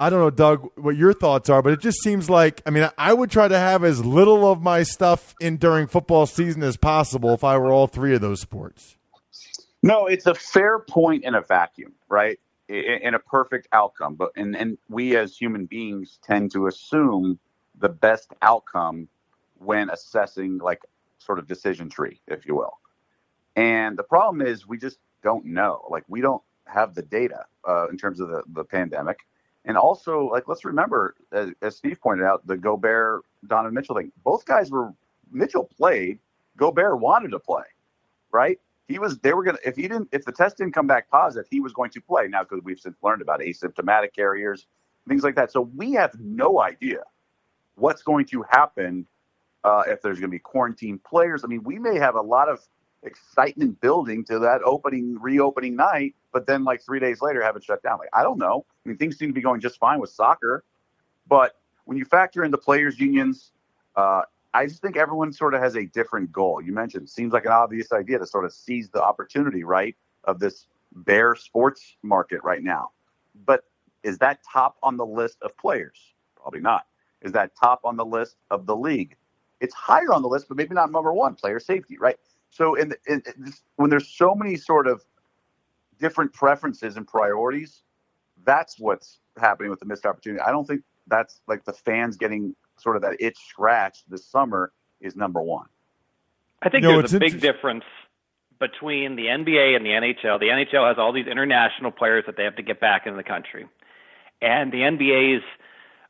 I 0.01 0.09
don't 0.09 0.21
know, 0.21 0.31
Doug, 0.31 0.71
what 0.77 0.97
your 0.97 1.13
thoughts 1.13 1.51
are, 1.51 1.61
but 1.61 1.75
it 1.75 1.81
just 1.81 2.03
seems 2.03 2.31
like 2.31 2.63
I 2.65 2.71
mean, 2.71 2.89
I 2.97 3.13
would 3.13 3.31
try 3.31 3.47
to 3.47 3.59
have 3.59 3.85
as 3.85 4.03
little 4.03 4.51
of 4.51 4.63
my 4.63 4.85
stuff 4.85 5.35
in 5.39 5.59
during 5.59 5.87
football 5.87 6.25
season 6.25 6.63
as 6.63 6.79
possible 6.79 7.35
if 7.35 7.45
I 7.45 7.59
were 7.59 7.71
all 7.71 7.87
three 7.87 8.15
of 8.15 8.23
those 8.23 8.41
sports. 8.41 8.97
No, 9.83 10.07
it's 10.07 10.27
a 10.27 10.35
fair 10.35 10.79
point 10.79 11.25
in 11.25 11.35
a 11.35 11.43
vacuum, 11.43 11.93
right? 12.09 12.41
In 12.69 13.15
a 13.15 13.19
perfect 13.19 13.69
outcome, 13.73 14.15
but 14.15 14.31
and 14.35 14.57
and 14.57 14.79
we 14.89 15.15
as 15.15 15.37
human 15.37 15.67
beings 15.67 16.19
tend 16.23 16.53
to 16.53 16.69
assume 16.69 17.39
the 17.79 17.91
best 17.91 18.33
outcome 18.41 19.09
when 19.59 19.91
assessing 19.91 20.57
like 20.57 20.81
sort 21.29 21.39
of 21.39 21.47
decision 21.47 21.91
tree, 21.91 22.21
if 22.27 22.47
you 22.47 22.57
will. 22.57 22.79
And 23.55 23.99
the 23.99 24.03
problem 24.03 24.41
is 24.41 24.67
we 24.67 24.79
just 24.79 24.99
don't 25.23 25.45
know. 25.45 25.87
Like 25.91 26.05
we 26.09 26.23
don't 26.23 26.43
have 26.67 26.95
the 26.95 27.03
data 27.03 27.45
uh, 27.69 27.89
in 27.89 27.99
terms 27.99 28.19
of 28.19 28.29
the, 28.29 28.43
the 28.55 28.65
pandemic. 28.65 29.19
And 29.67 29.77
also, 29.77 30.27
like 30.29 30.49
let's 30.49 30.65
remember, 30.65 31.15
as, 31.33 31.51
as 31.61 31.77
Steve 31.77 32.01
pointed 32.01 32.25
out, 32.25 32.47
the 32.47 32.57
Gobert 32.57 33.25
Donovan 33.47 33.75
Mitchell 33.75 33.95
thing. 33.95 34.11
Both 34.25 34.47
guys 34.47 34.71
were 34.71 34.95
Mitchell 35.31 35.69
played. 35.77 36.19
Gobert 36.57 36.99
wanted 36.99 37.33
to 37.33 37.39
play, 37.39 37.65
right? 38.33 38.59
He 38.87 38.99
was. 38.99 39.19
They 39.19 39.35
were 39.35 39.45
gonna. 39.45 39.59
If 39.67 39.77
he 39.77 39.83
didn't, 39.83 40.09
if 40.13 40.25
the 40.25 40.33
test 40.33 40.57
didn't 40.57 40.73
come 40.73 40.87
back 40.87 41.11
positive, 41.11 41.47
he 41.51 41.61
was 41.61 41.75
going 41.75 41.91
to 41.91 42.01
play. 42.01 42.27
Now, 42.29 42.45
because 42.45 42.65
we've 42.65 42.81
since 42.81 42.97
learned 43.03 43.21
about 43.21 43.41
asymptomatic 43.41 44.15
carriers, 44.15 44.67
things 45.07 45.23
like 45.23 45.35
that. 45.35 45.53
So 45.53 45.69
we 45.77 45.93
have 45.93 46.19
no 46.19 46.61
idea 46.63 47.01
what's 47.75 48.03
going 48.03 48.25
to 48.27 48.43
happen 48.49 49.07
uh, 49.65 49.83
if 49.87 50.03
there's 50.03 50.19
going 50.19 50.31
to 50.31 50.35
be 50.35 50.39
quarantine 50.39 50.99
players. 50.99 51.45
I 51.45 51.47
mean, 51.49 51.63
we 51.63 51.79
may 51.79 51.99
have 51.99 52.15
a 52.15 52.21
lot 52.21 52.49
of 52.49 52.61
excitement 53.03 53.81
building 53.81 54.25
to 54.25 54.39
that 54.41 54.63
opening, 54.63 55.19
reopening 55.21 55.77
night, 55.77 56.15
but 56.33 56.47
then 56.47 56.65
like 56.65 56.83
three 56.83 57.01
days 57.01 57.21
later 57.21 57.43
have 57.43 57.57
it 57.57 57.65
shut 57.65 57.83
down. 57.83 57.99
Like, 57.99 58.11
I 58.13 58.23
don't 58.23 58.39
know. 58.39 58.65
I 58.85 58.89
mean, 58.89 58.99
things 58.99 59.17
seem 59.17 59.29
to 59.29 59.35
be 59.35 59.41
going 59.41 59.61
just 59.61 59.79
fine 59.79 60.01
with 60.01 60.11
soccer, 60.11 60.65
but 61.29 61.57
when 61.85 61.97
you 61.97 62.05
factor 62.05 62.45
in 62.45 62.51
the 62.51 62.59
players' 62.59 62.99
unions, 62.99 63.53
uh, 63.97 64.23
I 64.55 64.67
just 64.67 64.83
think 64.83 64.97
everyone 64.97 65.33
sort 65.33 65.55
of 65.55 65.61
has 65.61 65.77
a 65.77 65.85
different 65.87 66.33
goal. 66.33 66.61
You 66.61 66.73
mentioned 66.73 67.05
it 67.05 67.11
seems 67.11 67.33
like 67.33 67.45
an 67.45 67.53
obvious 67.53 67.93
idea 67.93 68.19
to 68.19 68.27
sort 68.27 68.45
of 68.45 68.53
seize 68.53 68.89
the 68.91 69.03
opportunity, 69.03 69.65
right, 69.65 69.97
of 70.25 70.41
this 70.41 70.67
bare 70.93 71.35
sports 71.35 71.97
market 72.03 72.43
right 72.43 72.63
now. 72.63 72.91
But 73.47 73.65
is 74.03 74.19
that 74.19 74.41
top 74.51 74.77
on 74.83 74.97
the 74.97 75.07
list 75.07 75.39
of 75.43 75.57
players? 75.57 75.99
Probably 76.37 76.61
not. 76.61 76.87
Is 77.23 77.33
that 77.33 77.53
top 77.61 77.81
on 77.85 77.97
the 77.97 78.05
list 78.05 78.37
of 78.51 78.67
the 78.67 78.77
league? 78.77 79.17
It's 79.61 79.75
higher 79.75 80.13
on 80.13 80.23
the 80.23 80.29
list, 80.29 80.47
but 80.49 80.57
maybe 80.57 80.75
not 80.75 80.91
number 80.91 81.13
one, 81.13 81.35
player 81.35 81.61
safety, 81.61 81.99
right? 81.99 82.17
So 82.51 82.75
in, 82.75 82.91
the, 82.91 82.97
in, 83.07 83.23
in 83.37 83.45
this, 83.45 83.63
when 83.77 83.91
there's 83.91 84.09
so 84.09 84.35
many 84.35 84.57
sort 84.57 84.87
of 84.87 85.05
different 85.99 86.33
preferences 86.33 86.97
and 86.97 87.07
priorities, 87.07 87.83
that's 88.45 88.79
what's 88.79 89.19
happening 89.37 89.71
with 89.71 89.81
the 89.81 89.87
missed 89.87 90.07
opportunity. 90.07 90.41
I 90.41 90.51
don't 90.51 90.67
think 90.67 90.83
that's 91.07 91.41
like 91.47 91.65
the 91.65 91.73
fans 91.73 92.17
getting 92.17 92.55
sort 92.77 92.97
of 92.97 93.03
that 93.03 93.17
itch 93.21 93.37
scratched 93.49 94.09
this 94.09 94.25
summer 94.25 94.73
is 95.01 95.17
number 95.17 95.43
one. 95.43 95.67
I 96.63 96.69
think 96.69 96.83
no, 96.83 96.99
there's 96.99 97.15
a 97.15 97.19
big 97.19 97.41
difference 97.41 97.85
between 98.59 99.17
the 99.17 99.27
NBA 99.27 99.77
and 99.77 99.85
the 99.85 99.91
NHL. 99.91 100.41
The 100.41 100.47
NHL 100.47 100.89
has 100.89 100.99
all 100.99 101.13
these 101.13 101.27
international 101.27 101.93
players 101.93 102.25
that 102.27 102.37
they 102.37 102.45
have 102.45 102.57
to 102.57 102.63
get 102.63 102.81
back 102.81 103.07
into 103.07 103.17
the 103.17 103.23
country. 103.23 103.69
And 104.43 104.73
the 104.73 104.79
NBA's, 104.79 105.45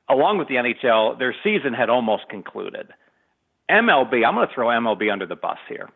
along 0.08 0.38
with 0.38 0.48
the 0.48 0.54
NHL, 0.54 1.18
their 1.18 1.34
season 1.44 1.74
had 1.74 1.90
almost 1.90 2.28
concluded. 2.28 2.88
MLB, 3.70 4.26
I'm 4.26 4.34
going 4.34 4.48
to 4.48 4.54
throw 4.54 4.68
MLB 4.68 5.12
under 5.12 5.26
the 5.26 5.36
bus 5.36 5.58
here. 5.68 5.88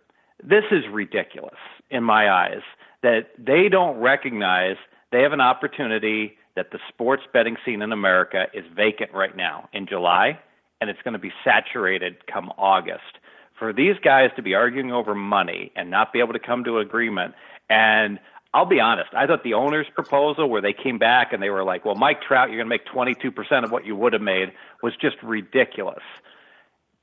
This 0.42 0.64
is 0.70 0.84
ridiculous 0.90 1.58
in 1.90 2.04
my 2.04 2.30
eyes 2.30 2.62
that 3.02 3.30
they 3.38 3.68
don't 3.68 3.98
recognize 3.98 4.76
they 5.10 5.22
have 5.22 5.32
an 5.32 5.40
opportunity 5.40 6.36
that 6.56 6.70
the 6.70 6.78
sports 6.88 7.22
betting 7.32 7.56
scene 7.64 7.82
in 7.82 7.92
America 7.92 8.46
is 8.52 8.64
vacant 8.74 9.12
right 9.12 9.36
now 9.36 9.68
in 9.72 9.86
July, 9.86 10.38
and 10.80 10.90
it's 10.90 11.00
going 11.02 11.14
to 11.14 11.18
be 11.18 11.32
saturated 11.44 12.26
come 12.26 12.52
August. 12.58 13.18
For 13.58 13.72
these 13.72 13.96
guys 14.02 14.30
to 14.36 14.42
be 14.42 14.54
arguing 14.54 14.92
over 14.92 15.14
money 15.14 15.72
and 15.76 15.90
not 15.90 16.12
be 16.12 16.18
able 16.18 16.32
to 16.32 16.38
come 16.38 16.64
to 16.64 16.78
an 16.78 16.86
agreement, 16.86 17.34
and 17.70 18.18
I'll 18.54 18.66
be 18.66 18.80
honest, 18.80 19.10
I 19.14 19.26
thought 19.26 19.44
the 19.44 19.54
owner's 19.54 19.86
proposal 19.94 20.48
where 20.50 20.60
they 20.60 20.74
came 20.74 20.98
back 20.98 21.32
and 21.32 21.42
they 21.42 21.48
were 21.48 21.64
like, 21.64 21.84
well, 21.84 21.94
Mike 21.94 22.20
Trout, 22.20 22.50
you're 22.50 22.62
going 22.62 22.68
to 22.68 22.68
make 22.68 22.86
22% 22.86 23.64
of 23.64 23.70
what 23.70 23.86
you 23.86 23.96
would 23.96 24.12
have 24.12 24.20
made 24.20 24.52
was 24.82 24.92
just 25.00 25.16
ridiculous. 25.22 26.02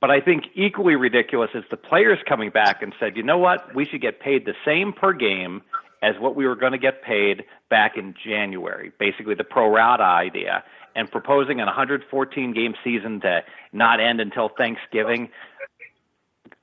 But 0.01 0.11
I 0.11 0.21
think 0.21 0.45
equally 0.55 0.95
ridiculous 0.95 1.49
is 1.53 1.63
the 1.69 1.77
players 1.77 2.19
coming 2.27 2.51
back 2.51 2.81
and 2.81 2.93
said, 2.99 3.17
you 3.17 3.23
know 3.23 3.37
what, 3.37 3.75
we 3.75 3.85
should 3.85 4.01
get 4.01 4.19
paid 4.21 4.45
the 4.45 4.53
same 4.65 4.93
per 4.93 5.11
game 5.13 5.61
as 6.01 6.15
what 6.19 6.35
we 6.35 6.47
were 6.47 6.55
going 6.55 6.71
to 6.71 6.77
get 6.77 7.03
paid 7.03 7.43
back 7.69 7.97
in 7.97 8.13
January, 8.23 8.91
basically 8.97 9.35
the 9.35 9.43
pro 9.43 9.69
rata 9.69 10.03
idea, 10.03 10.63
and 10.95 11.11
proposing 11.11 11.59
a 11.59 11.65
114 11.65 12.53
game 12.53 12.73
season 12.83 13.19
to 13.21 13.43
not 13.73 13.99
end 13.99 14.21
until 14.21 14.49
Thanksgiving. 14.49 15.29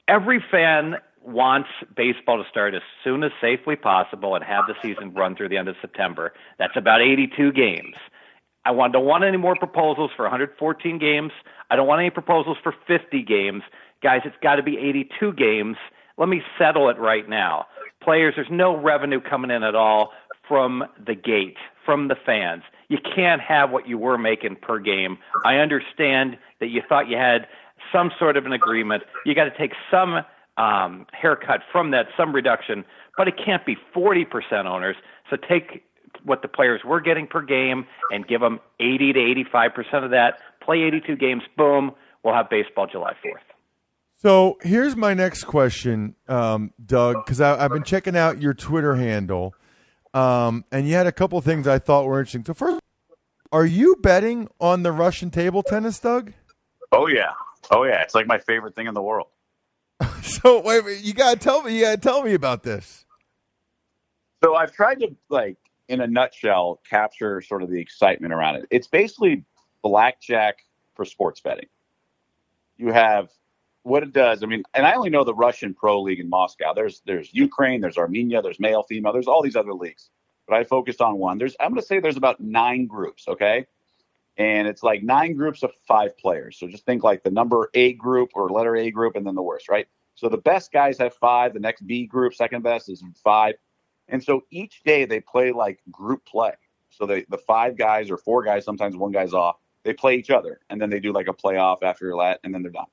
Every 0.08 0.42
fan 0.50 0.96
wants 1.22 1.68
baseball 1.94 2.42
to 2.42 2.48
start 2.48 2.74
as 2.74 2.82
soon 3.04 3.22
as 3.22 3.32
safely 3.40 3.76
possible 3.76 4.34
and 4.34 4.44
have 4.44 4.64
the 4.66 4.74
season 4.80 5.12
run 5.12 5.36
through 5.36 5.48
the 5.48 5.58
end 5.58 5.68
of 5.68 5.76
September. 5.80 6.32
That's 6.58 6.76
about 6.76 7.02
82 7.02 7.52
games. 7.52 7.96
I 8.66 8.72
want, 8.72 8.92
don't 8.92 9.06
want 9.06 9.22
any 9.22 9.36
more 9.36 9.54
proposals 9.54 10.10
for 10.16 10.24
114 10.24 10.98
games. 10.98 11.30
I 11.70 11.76
don't 11.76 11.86
want 11.86 12.00
any 12.00 12.10
proposals 12.10 12.56
for 12.60 12.74
50 12.88 13.22
games. 13.22 13.62
Guys, 14.02 14.22
it's 14.24 14.36
got 14.42 14.56
to 14.56 14.62
be 14.64 14.76
82 14.76 15.34
games. 15.34 15.76
Let 16.18 16.28
me 16.28 16.42
settle 16.58 16.88
it 16.88 16.98
right 16.98 17.28
now. 17.28 17.66
Players, 18.02 18.34
there's 18.34 18.48
no 18.50 18.76
revenue 18.76 19.20
coming 19.20 19.52
in 19.52 19.62
at 19.62 19.76
all 19.76 20.10
from 20.48 20.82
the 21.06 21.14
gate, 21.14 21.56
from 21.84 22.08
the 22.08 22.16
fans. 22.26 22.64
You 22.88 22.98
can't 22.98 23.40
have 23.40 23.70
what 23.70 23.86
you 23.86 23.98
were 23.98 24.18
making 24.18 24.56
per 24.56 24.80
game. 24.80 25.18
I 25.44 25.56
understand 25.56 26.36
that 26.58 26.68
you 26.68 26.82
thought 26.88 27.08
you 27.08 27.16
had 27.16 27.46
some 27.92 28.10
sort 28.18 28.36
of 28.36 28.46
an 28.46 28.52
agreement. 28.52 29.04
You 29.24 29.36
got 29.36 29.44
to 29.44 29.56
take 29.56 29.74
some 29.92 30.24
um, 30.56 31.06
haircut 31.12 31.60
from 31.70 31.92
that, 31.92 32.06
some 32.16 32.34
reduction, 32.34 32.84
but 33.16 33.28
it 33.28 33.34
can't 33.42 33.64
be 33.64 33.76
40% 33.94 34.26
owners. 34.64 34.96
So 35.30 35.36
take 35.36 35.84
what 36.26 36.42
the 36.42 36.48
players 36.48 36.82
were 36.84 37.00
getting 37.00 37.26
per 37.26 37.40
game 37.40 37.86
and 38.10 38.26
give 38.26 38.40
them 38.40 38.60
80 38.80 39.14
to 39.14 39.18
85% 39.54 40.04
of 40.04 40.10
that. 40.10 40.38
Play 40.60 40.82
82 40.82 41.16
games, 41.16 41.42
boom, 41.56 41.92
we'll 42.22 42.34
have 42.34 42.50
baseball 42.50 42.86
July 42.86 43.12
4th. 43.24 43.38
So 44.18 44.58
here's 44.62 44.96
my 44.96 45.14
next 45.14 45.44
question, 45.44 46.16
um, 46.28 46.72
Doug, 46.84 47.24
because 47.24 47.40
I've 47.40 47.70
been 47.70 47.84
checking 47.84 48.16
out 48.16 48.40
your 48.40 48.54
Twitter 48.54 48.96
handle, 48.96 49.54
um, 50.14 50.64
and 50.72 50.88
you 50.88 50.94
had 50.94 51.06
a 51.06 51.12
couple 51.12 51.40
things 51.42 51.68
I 51.68 51.78
thought 51.78 52.06
were 52.06 52.18
interesting. 52.18 52.44
So 52.44 52.54
first, 52.54 52.80
are 53.52 53.66
you 53.66 53.96
betting 54.02 54.48
on 54.58 54.82
the 54.82 54.90
Russian 54.90 55.30
table 55.30 55.62
tennis, 55.62 56.00
Doug? 56.00 56.32
Oh 56.92 57.06
yeah, 57.06 57.32
oh 57.70 57.84
yeah, 57.84 58.02
it's 58.02 58.14
like 58.14 58.26
my 58.26 58.38
favorite 58.38 58.74
thing 58.74 58.86
in 58.86 58.94
the 58.94 59.02
world. 59.02 59.28
so 60.22 60.60
wait, 60.62 61.00
you 61.02 61.12
gotta 61.12 61.38
tell 61.38 61.62
me, 61.62 61.76
you 61.76 61.84
gotta 61.84 61.98
tell 61.98 62.22
me 62.22 62.32
about 62.32 62.62
this. 62.62 63.04
So 64.42 64.54
I've 64.54 64.72
tried 64.72 65.00
to 65.00 65.14
like 65.28 65.58
in 65.88 66.00
a 66.00 66.06
nutshell, 66.06 66.80
capture 66.88 67.40
sort 67.40 67.62
of 67.62 67.70
the 67.70 67.80
excitement 67.80 68.32
around 68.32 68.56
it. 68.56 68.66
It's 68.70 68.86
basically 68.86 69.44
blackjack 69.82 70.58
for 70.94 71.04
sports 71.04 71.40
betting. 71.40 71.68
You 72.76 72.92
have 72.92 73.30
what 73.82 74.02
it 74.02 74.12
does. 74.12 74.42
I 74.42 74.46
mean, 74.46 74.64
and 74.74 74.84
I 74.84 74.94
only 74.94 75.10
know 75.10 75.22
the 75.22 75.34
Russian 75.34 75.72
Pro 75.72 76.02
League 76.02 76.18
in 76.18 76.28
Moscow. 76.28 76.74
There's 76.74 77.02
there's 77.06 77.32
Ukraine, 77.32 77.80
there's 77.80 77.98
Armenia, 77.98 78.42
there's 78.42 78.58
male, 78.58 78.82
female, 78.82 79.12
there's 79.12 79.28
all 79.28 79.42
these 79.42 79.56
other 79.56 79.72
leagues. 79.72 80.10
But 80.48 80.56
I 80.56 80.64
focused 80.64 81.00
on 81.00 81.18
one. 81.18 81.38
There's 81.38 81.56
I'm 81.60 81.70
going 81.70 81.80
to 81.80 81.86
say 81.86 82.00
there's 82.00 82.16
about 82.16 82.40
nine 82.40 82.86
groups. 82.86 83.28
Okay. 83.28 83.66
And 84.38 84.68
it's 84.68 84.82
like 84.82 85.02
nine 85.02 85.34
groups 85.34 85.62
of 85.62 85.70
five 85.88 86.18
players. 86.18 86.58
So 86.58 86.66
just 86.66 86.84
think 86.84 87.02
like 87.02 87.22
the 87.22 87.30
number 87.30 87.70
A 87.72 87.94
group 87.94 88.30
or 88.34 88.50
letter 88.50 88.76
A 88.76 88.90
group 88.90 89.16
and 89.16 89.26
then 89.26 89.34
the 89.34 89.42
worst, 89.42 89.68
right? 89.68 89.86
So 90.14 90.28
the 90.28 90.36
best 90.36 90.72
guys 90.72 90.98
have 90.98 91.14
five. 91.14 91.54
The 91.54 91.60
next 91.60 91.86
B 91.86 92.06
group, 92.06 92.34
second 92.34 92.62
best, 92.62 92.90
is 92.90 93.02
five. 93.22 93.54
And 94.08 94.22
so 94.22 94.44
each 94.50 94.82
day 94.84 95.04
they 95.04 95.20
play 95.20 95.52
like 95.52 95.80
group 95.90 96.24
play. 96.26 96.52
So 96.90 97.06
they, 97.06 97.24
the 97.28 97.38
five 97.38 97.76
guys 97.76 98.10
or 98.10 98.16
four 98.16 98.42
guys, 98.42 98.64
sometimes 98.64 98.96
one 98.96 99.12
guy's 99.12 99.34
off, 99.34 99.56
they 99.82 99.92
play 99.92 100.16
each 100.16 100.30
other 100.30 100.60
and 100.70 100.80
then 100.80 100.90
they 100.90 101.00
do 101.00 101.12
like 101.12 101.28
a 101.28 101.32
playoff 101.32 101.82
after 101.82 102.12
that 102.18 102.40
and 102.44 102.54
then 102.54 102.62
they're 102.62 102.72
done. 102.72 102.86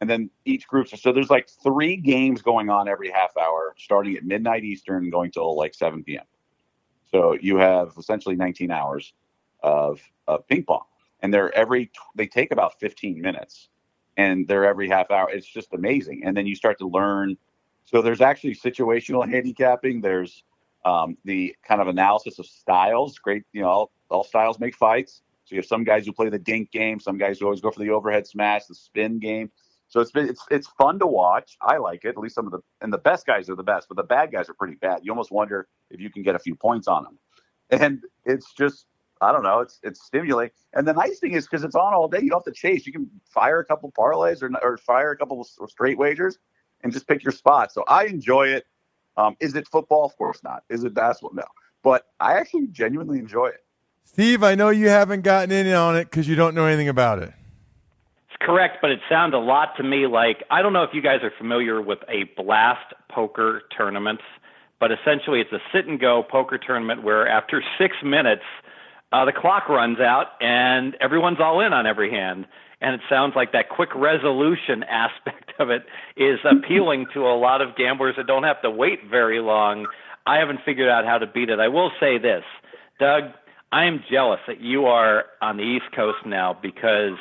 And 0.00 0.10
then 0.10 0.30
each 0.44 0.66
group, 0.66 0.88
so 0.88 1.12
there's 1.12 1.30
like 1.30 1.48
three 1.48 1.96
games 1.96 2.42
going 2.42 2.68
on 2.68 2.88
every 2.88 3.10
half 3.10 3.36
hour, 3.36 3.74
starting 3.78 4.16
at 4.16 4.24
midnight 4.24 4.64
Eastern, 4.64 5.08
going 5.08 5.30
till 5.30 5.56
like 5.56 5.74
7 5.74 6.02
p.m. 6.04 6.24
So 7.10 7.38
you 7.40 7.56
have 7.58 7.92
essentially 7.96 8.34
19 8.34 8.70
hours 8.70 9.14
of, 9.62 10.00
of 10.26 10.46
ping 10.48 10.64
pong, 10.64 10.82
and 11.20 11.32
they're 11.32 11.54
every 11.54 11.90
they 12.16 12.26
take 12.26 12.50
about 12.50 12.78
15 12.80 13.20
minutes, 13.20 13.68
and 14.16 14.46
they're 14.48 14.66
every 14.66 14.88
half 14.88 15.10
hour. 15.10 15.30
It's 15.30 15.46
just 15.46 15.72
amazing. 15.72 16.22
And 16.24 16.36
then 16.36 16.46
you 16.46 16.56
start 16.56 16.78
to 16.80 16.88
learn 16.88 17.36
so 17.84 18.02
there's 18.02 18.20
actually 18.20 18.54
situational 18.54 19.28
handicapping. 19.28 20.00
There's 20.00 20.42
um, 20.84 21.16
the 21.24 21.54
kind 21.66 21.80
of 21.80 21.88
analysis 21.88 22.38
of 22.38 22.46
styles. 22.46 23.18
Great, 23.18 23.44
you 23.52 23.62
know, 23.62 23.68
all, 23.68 23.92
all, 24.10 24.24
styles 24.24 24.58
make 24.58 24.74
fights. 24.74 25.22
So 25.44 25.54
you 25.54 25.58
have 25.58 25.66
some 25.66 25.84
guys 25.84 26.06
who 26.06 26.12
play 26.12 26.28
the 26.28 26.38
dink 26.38 26.70
game, 26.70 26.98
some 26.98 27.18
guys 27.18 27.38
who 27.38 27.46
always 27.46 27.60
go 27.60 27.70
for 27.70 27.80
the 27.80 27.90
overhead 27.90 28.26
smash, 28.26 28.64
the 28.66 28.74
spin 28.74 29.18
game. 29.18 29.50
So 29.88 30.00
it's 30.00 30.10
been, 30.10 30.28
it's 30.28 30.44
it's 30.50 30.66
fun 30.78 30.98
to 30.98 31.06
watch. 31.06 31.56
I 31.60 31.76
like 31.76 32.04
it. 32.04 32.08
At 32.08 32.18
least 32.18 32.34
some 32.34 32.46
of 32.46 32.52
the 32.52 32.60
and 32.80 32.92
the 32.92 32.98
best 32.98 33.26
guys 33.26 33.50
are 33.50 33.54
the 33.54 33.62
best, 33.62 33.88
but 33.88 33.96
the 33.96 34.02
bad 34.02 34.32
guys 34.32 34.48
are 34.48 34.54
pretty 34.54 34.76
bad. 34.76 35.00
You 35.02 35.12
almost 35.12 35.30
wonder 35.30 35.68
if 35.90 36.00
you 36.00 36.10
can 36.10 36.22
get 36.22 36.34
a 36.34 36.38
few 36.38 36.54
points 36.54 36.88
on 36.88 37.04
them. 37.04 37.18
And 37.70 38.02
it's 38.24 38.52
just 38.54 38.86
I 39.20 39.30
don't 39.30 39.42
know. 39.42 39.60
It's 39.60 39.78
it's 39.82 40.02
stimulating. 40.02 40.54
And 40.72 40.88
the 40.88 40.94
nice 40.94 41.18
thing 41.18 41.32
is 41.32 41.46
because 41.46 41.64
it's 41.64 41.74
on 41.74 41.92
all 41.92 42.08
day, 42.08 42.20
you 42.22 42.30
don't 42.30 42.44
have 42.44 42.52
to 42.52 42.58
chase. 42.58 42.86
You 42.86 42.92
can 42.92 43.10
fire 43.30 43.60
a 43.60 43.64
couple 43.64 43.92
parlays 43.92 44.42
or 44.42 44.50
or 44.62 44.78
fire 44.78 45.12
a 45.12 45.16
couple 45.16 45.46
straight 45.68 45.98
wagers 45.98 46.38
and 46.84 46.92
just 46.92 47.08
pick 47.08 47.24
your 47.24 47.32
spot. 47.32 47.72
So 47.72 47.82
I 47.88 48.04
enjoy 48.04 48.48
it. 48.48 48.66
Um, 49.16 49.36
is 49.40 49.56
it 49.56 49.66
football? 49.66 50.04
Of 50.04 50.16
course 50.16 50.40
not. 50.44 50.62
Is 50.68 50.84
it 50.84 50.94
basketball? 50.94 51.34
No. 51.34 51.44
But 51.82 52.06
I 52.20 52.34
actually 52.34 52.68
genuinely 52.68 53.18
enjoy 53.18 53.48
it. 53.48 53.64
Steve, 54.04 54.44
I 54.44 54.54
know 54.54 54.68
you 54.68 54.88
haven't 54.88 55.22
gotten 55.22 55.50
in 55.50 55.72
on 55.72 55.96
it 55.96 56.04
because 56.04 56.28
you 56.28 56.36
don't 56.36 56.54
know 56.54 56.66
anything 56.66 56.88
about 56.88 57.20
it. 57.20 57.32
It's 58.28 58.36
correct, 58.40 58.78
but 58.80 58.90
it 58.90 59.00
sounds 59.08 59.34
a 59.34 59.38
lot 59.38 59.76
to 59.78 59.82
me 59.82 60.06
like 60.06 60.44
I 60.50 60.62
don't 60.62 60.72
know 60.72 60.82
if 60.82 60.90
you 60.92 61.02
guys 61.02 61.20
are 61.22 61.32
familiar 61.36 61.80
with 61.80 62.00
a 62.08 62.24
blast 62.36 62.92
poker 63.10 63.62
tournament, 63.76 64.20
but 64.78 64.90
essentially 64.92 65.40
it's 65.40 65.52
a 65.52 65.60
sit 65.72 65.86
and 65.86 65.98
go 65.98 66.22
poker 66.22 66.58
tournament 66.58 67.02
where 67.02 67.26
after 67.26 67.62
six 67.78 67.96
minutes, 68.04 68.44
uh, 69.12 69.24
the 69.24 69.32
clock 69.32 69.68
runs 69.68 70.00
out 70.00 70.26
and 70.40 70.96
everyone's 71.00 71.38
all 71.40 71.60
in 71.60 71.72
on 71.72 71.86
every 71.86 72.10
hand 72.10 72.46
and 72.84 72.94
it 72.94 73.00
sounds 73.08 73.32
like 73.34 73.52
that 73.52 73.70
quick 73.70 73.88
resolution 73.94 74.82
aspect 74.88 75.52
of 75.58 75.70
it 75.70 75.86
is 76.16 76.38
appealing 76.44 77.06
to 77.14 77.20
a 77.20 77.34
lot 77.34 77.62
of 77.62 77.76
gamblers 77.76 78.14
that 78.16 78.26
don't 78.26 78.44
have 78.44 78.60
to 78.60 78.70
wait 78.70 79.00
very 79.10 79.40
long. 79.40 79.86
I 80.26 80.36
haven't 80.36 80.60
figured 80.64 80.90
out 80.90 81.06
how 81.06 81.16
to 81.16 81.26
beat 81.26 81.48
it. 81.48 81.58
I 81.58 81.68
will 81.68 81.90
say 81.98 82.18
this, 82.18 82.44
Doug, 83.00 83.24
I 83.72 83.86
am 83.86 84.04
jealous 84.10 84.40
that 84.46 84.60
you 84.60 84.84
are 84.84 85.24
on 85.40 85.56
the 85.56 85.62
East 85.62 85.86
Coast 85.96 86.18
now 86.26 86.56
because 86.60 87.16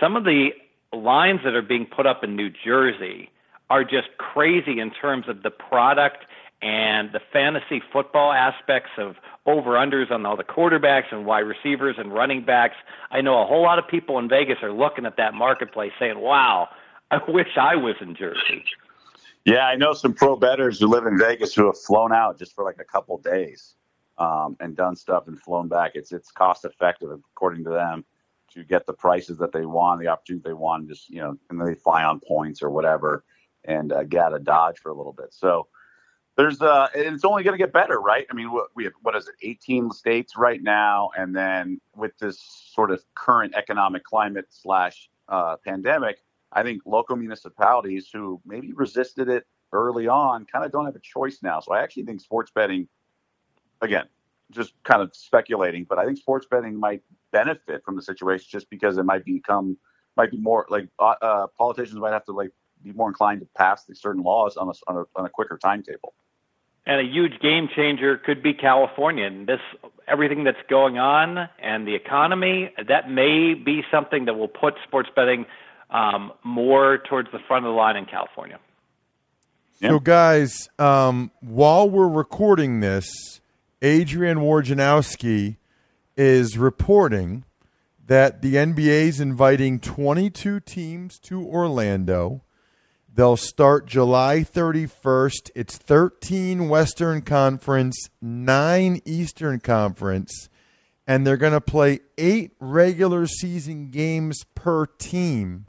some 0.00 0.16
of 0.16 0.24
the 0.24 0.50
lines 0.92 1.40
that 1.44 1.54
are 1.54 1.62
being 1.62 1.84
put 1.84 2.06
up 2.06 2.22
in 2.22 2.36
New 2.36 2.50
Jersey 2.64 3.30
are 3.70 3.82
just 3.82 4.08
crazy 4.16 4.78
in 4.80 4.90
terms 4.90 5.28
of 5.28 5.42
the 5.42 5.50
product 5.50 6.24
and 6.60 7.12
the 7.12 7.20
fantasy 7.32 7.80
football 7.92 8.32
aspects 8.32 8.90
of 8.98 9.16
over 9.46 9.72
unders 9.72 10.10
on 10.10 10.26
all 10.26 10.36
the 10.36 10.44
quarterbacks 10.44 11.12
and 11.12 11.24
wide 11.24 11.40
receivers 11.40 11.96
and 11.98 12.12
running 12.12 12.44
backs. 12.44 12.74
I 13.10 13.20
know 13.20 13.42
a 13.42 13.46
whole 13.46 13.62
lot 13.62 13.78
of 13.78 13.86
people 13.86 14.18
in 14.18 14.28
Vegas 14.28 14.58
are 14.62 14.72
looking 14.72 15.06
at 15.06 15.16
that 15.16 15.34
marketplace 15.34 15.92
saying, 15.98 16.18
"Wow, 16.18 16.68
I 17.10 17.20
wish 17.28 17.56
I 17.56 17.76
was 17.76 17.94
in 18.00 18.14
Jersey." 18.14 18.64
Yeah, 19.44 19.66
I 19.66 19.76
know 19.76 19.92
some 19.92 20.12
pro 20.12 20.36
bettors 20.36 20.80
who 20.80 20.88
live 20.88 21.06
in 21.06 21.18
Vegas 21.18 21.54
who 21.54 21.66
have 21.66 21.78
flown 21.78 22.12
out 22.12 22.38
just 22.38 22.54
for 22.54 22.64
like 22.64 22.78
a 22.80 22.84
couple 22.84 23.16
days 23.18 23.74
um, 24.18 24.56
and 24.60 24.76
done 24.76 24.96
stuff 24.96 25.28
and 25.28 25.40
flown 25.40 25.68
back. 25.68 25.92
It's 25.94 26.12
it's 26.12 26.30
cost 26.30 26.64
effective 26.64 27.10
according 27.10 27.64
to 27.64 27.70
them 27.70 28.04
to 28.54 28.64
get 28.64 28.86
the 28.86 28.92
prices 28.92 29.38
that 29.38 29.52
they 29.52 29.64
want, 29.64 30.00
the 30.00 30.08
opportunity 30.08 30.42
they 30.44 30.54
want, 30.54 30.88
just 30.88 31.08
you 31.08 31.20
know, 31.20 31.36
and 31.50 31.60
they 31.60 31.74
fly 31.74 32.02
on 32.02 32.20
points 32.20 32.62
or 32.62 32.70
whatever 32.70 33.24
and 33.64 33.92
uh, 33.92 34.02
get 34.04 34.32
a 34.32 34.38
Dodge 34.38 34.78
for 34.78 34.90
a 34.90 34.94
little 34.94 35.12
bit. 35.12 35.32
So 35.32 35.68
there's 36.38 36.62
uh 36.62 36.88
it's 36.94 37.24
only 37.24 37.42
going 37.42 37.52
to 37.52 37.58
get 37.58 37.72
better 37.72 38.00
right? 38.00 38.26
I 38.30 38.34
mean 38.34 38.50
we 38.74 38.84
have 38.84 38.94
what 39.02 39.14
is 39.16 39.28
it 39.28 39.34
18 39.42 39.90
states 39.90 40.36
right 40.38 40.62
now 40.62 41.10
and 41.18 41.36
then 41.36 41.80
with 41.94 42.16
this 42.18 42.40
sort 42.72 42.90
of 42.90 43.02
current 43.14 43.54
economic 43.54 44.04
climate 44.04 44.46
slash 44.48 45.10
uh, 45.28 45.56
pandemic 45.62 46.22
i 46.52 46.62
think 46.62 46.80
local 46.86 47.16
municipalities 47.16 48.08
who 48.10 48.40
maybe 48.46 48.72
resisted 48.72 49.28
it 49.28 49.46
early 49.72 50.08
on 50.08 50.46
kind 50.46 50.64
of 50.64 50.72
don't 50.72 50.86
have 50.86 50.96
a 50.96 51.00
choice 51.00 51.40
now. 51.42 51.60
So 51.60 51.74
i 51.74 51.82
actually 51.82 52.04
think 52.04 52.20
sports 52.20 52.50
betting 52.54 52.88
again 53.82 54.06
just 54.50 54.72
kind 54.84 55.02
of 55.02 55.14
speculating 55.14 55.84
but 55.84 55.98
i 55.98 56.06
think 56.06 56.16
sports 56.16 56.46
betting 56.50 56.78
might 56.78 57.02
benefit 57.32 57.84
from 57.84 57.96
the 57.96 58.02
situation 58.02 58.46
just 58.48 58.70
because 58.70 58.96
it 58.96 59.02
might 59.02 59.24
become 59.24 59.76
might 60.16 60.30
be 60.30 60.38
more 60.38 60.66
like 60.70 60.88
uh, 61.00 61.14
uh 61.20 61.46
politicians 61.58 61.98
might 61.98 62.12
have 62.12 62.24
to 62.24 62.32
like 62.32 62.50
be 62.82 62.92
more 62.92 63.08
inclined 63.08 63.40
to 63.40 63.46
pass 63.56 63.84
certain 63.94 64.22
laws 64.22 64.56
on 64.56 64.68
a, 64.68 64.72
on 64.86 64.96
a, 64.98 65.04
on 65.18 65.26
a 65.26 65.28
quicker 65.28 65.58
timetable 65.58 66.14
and 66.88 67.00
a 67.00 67.04
huge 67.04 67.38
game 67.40 67.68
changer 67.76 68.16
could 68.16 68.42
be 68.42 68.54
California. 68.54 69.26
And 69.26 69.46
this 69.46 69.60
everything 70.08 70.42
that's 70.42 70.56
going 70.68 70.98
on 70.98 71.48
and 71.62 71.86
the 71.86 71.94
economy 71.94 72.72
that 72.88 73.10
may 73.10 73.52
be 73.54 73.82
something 73.90 74.24
that 74.24 74.34
will 74.34 74.48
put 74.48 74.74
sports 74.84 75.10
betting 75.14 75.44
um, 75.90 76.32
more 76.42 76.98
towards 76.98 77.30
the 77.30 77.38
front 77.46 77.66
of 77.66 77.70
the 77.70 77.76
line 77.76 77.96
in 77.96 78.06
California. 78.06 78.58
So, 79.80 80.00
guys, 80.00 80.68
um, 80.80 81.30
while 81.40 81.88
we're 81.88 82.08
recording 82.08 82.80
this, 82.80 83.06
Adrian 83.80 84.38
Wojnarowski 84.38 85.56
is 86.16 86.58
reporting 86.58 87.44
that 88.04 88.42
the 88.42 88.56
NBA 88.56 89.06
is 89.06 89.20
inviting 89.20 89.78
22 89.78 90.60
teams 90.60 91.18
to 91.20 91.46
Orlando 91.46 92.42
They'll 93.18 93.36
start 93.36 93.86
July 93.86 94.46
31st. 94.48 95.50
It's 95.56 95.76
13 95.76 96.68
Western 96.68 97.22
Conference, 97.22 98.10
9 98.22 99.00
Eastern 99.04 99.58
Conference, 99.58 100.48
and 101.04 101.26
they're 101.26 101.36
going 101.36 101.52
to 101.52 101.60
play 101.60 101.98
8 102.16 102.52
regular 102.60 103.26
season 103.26 103.90
games 103.90 104.44
per 104.54 104.86
team 104.86 105.66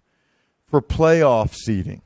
for 0.68 0.80
playoff 0.80 1.56
seeding. 1.56 2.04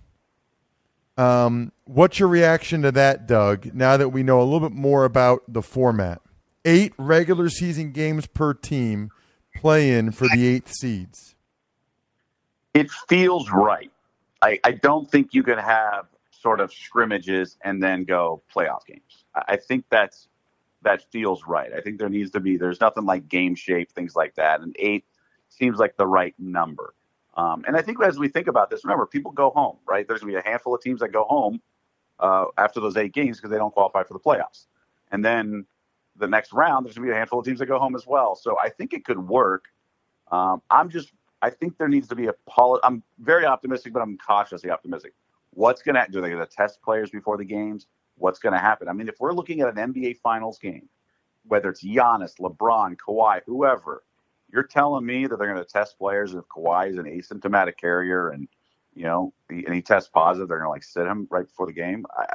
Um, 1.17 1.73
what's 1.83 2.19
your 2.19 2.29
reaction 2.29 2.81
to 2.83 2.93
that, 2.93 3.27
Doug? 3.27 3.75
Now 3.75 3.97
that 3.97 4.13
we 4.13 4.23
know 4.23 4.41
a 4.41 4.47
little 4.47 4.61
bit 4.61 4.71
more 4.71 5.03
about 5.03 5.43
the 5.49 5.61
format, 5.61 6.21
eight 6.63 6.93
regular 6.97 7.49
season 7.49 7.91
games 7.91 8.27
per 8.27 8.53
team 8.53 9.11
play 9.57 9.91
in 9.91 10.11
for 10.11 10.25
the 10.29 10.47
eighth 10.47 10.71
seeds. 10.71 11.35
It 12.73 12.89
feels 13.09 13.51
right. 13.51 13.91
I, 14.43 14.59
I 14.63 14.71
don't 14.71 15.09
think 15.09 15.33
you 15.33 15.41
can 15.41 15.57
have 15.57 16.07
sort 16.31 16.59
of 16.59 16.73
scrimmages 16.73 17.57
and 17.63 17.81
then 17.81 18.03
go 18.03 18.43
playoff 18.53 18.85
games. 18.85 19.23
I, 19.33 19.55
think 19.55 19.85
that's 19.89 20.27
that 20.81 21.09
feels 21.11 21.43
right. 21.47 21.71
I 21.73 21.79
think 21.79 21.97
there 21.97 22.09
needs 22.09 22.31
to 22.31 22.41
be. 22.41 22.57
There's 22.57 22.81
nothing 22.81 23.05
like 23.05 23.29
game 23.29 23.55
shape, 23.55 23.93
things 23.93 24.15
like 24.15 24.35
that, 24.35 24.59
and 24.59 24.75
eight 24.77 25.05
seems 25.47 25.77
like 25.77 25.95
the 25.95 26.05
right 26.05 26.35
number. 26.37 26.93
Um, 27.35 27.63
and 27.65 27.77
I 27.77 27.81
think 27.81 28.03
as 28.03 28.19
we 28.19 28.27
think 28.27 28.47
about 28.47 28.69
this, 28.69 28.83
remember, 28.83 29.05
people 29.05 29.31
go 29.31 29.49
home, 29.49 29.77
right? 29.87 30.05
There's 30.07 30.19
to 30.19 30.25
be 30.25 30.35
a 30.35 30.43
handful 30.43 30.75
of 30.75 30.81
teams 30.81 30.99
that 30.99 31.13
go 31.13 31.23
home 31.23 31.61
uh, 32.19 32.45
after 32.57 32.79
those 32.79 32.97
eight 32.97 33.13
games 33.13 33.37
because 33.37 33.49
they 33.49 33.57
don't 33.57 33.73
qualify 33.73 34.03
for 34.03 34.13
the 34.13 34.19
playoffs. 34.19 34.67
And 35.11 35.23
then 35.23 35.65
the 36.17 36.27
next 36.27 36.53
round, 36.53 36.85
there's 36.85 36.95
to 36.95 37.01
be 37.01 37.09
a 37.09 37.15
handful 37.15 37.39
of 37.39 37.45
teams 37.45 37.59
that 37.59 37.67
go 37.67 37.79
home 37.79 37.95
as 37.95 38.05
well. 38.05 38.35
So 38.35 38.57
I 38.61 38.69
think 38.69 38.93
it 38.93 39.05
could 39.05 39.19
work. 39.19 39.65
Um, 40.31 40.61
I'm 40.69 40.89
just, 40.89 41.11
I 41.43 41.49
think 41.49 41.77
there 41.77 41.89
needs 41.89 42.07
to 42.07 42.15
be 42.15 42.27
a 42.27 42.33
poli- 42.47 42.79
I'm 42.85 43.03
very 43.19 43.45
optimistic, 43.45 43.91
but 43.91 44.01
I'm 44.01 44.17
cautiously 44.17 44.69
optimistic. 44.69 45.13
What's 45.51 45.81
going 45.81 45.95
to 45.95 46.07
do? 46.09 46.21
They 46.21 46.29
going 46.29 46.39
to 46.39 46.47
test 46.47 46.81
players 46.81 47.09
before 47.09 47.37
the 47.37 47.43
games? 47.43 47.87
What's 48.15 48.39
going 48.39 48.53
to 48.53 48.59
happen? 48.59 48.87
I 48.87 48.93
mean, 48.93 49.09
if 49.09 49.15
we're 49.19 49.33
looking 49.33 49.59
at 49.59 49.67
an 49.67 49.93
NBA 49.93 50.19
Finals 50.19 50.57
game, 50.57 50.87
whether 51.45 51.69
it's 51.69 51.83
Giannis, 51.83 52.39
LeBron, 52.39 52.95
Kawhi, 52.95 53.41
whoever, 53.45 54.03
you're 54.53 54.63
telling 54.63 55.05
me 55.05 55.27
that 55.27 55.37
they're 55.37 55.51
going 55.51 55.63
to 55.63 55.69
test 55.69 55.97
players 55.97 56.33
if 56.33 56.45
Kawhi 56.45 56.91
is 56.91 56.97
an 56.97 57.05
asymptomatic 57.05 57.75
carrier 57.75 58.29
and 58.29 58.47
you 58.93 59.03
know 59.03 59.33
and 59.49 59.73
he 59.73 59.81
tests 59.81 60.09
positive, 60.13 60.47
they're 60.47 60.59
going 60.59 60.67
to 60.67 60.71
like 60.71 60.83
sit 60.83 61.05
him 61.05 61.27
right 61.29 61.45
before 61.45 61.65
the 61.65 61.73
game. 61.73 62.05
I, 62.17 62.25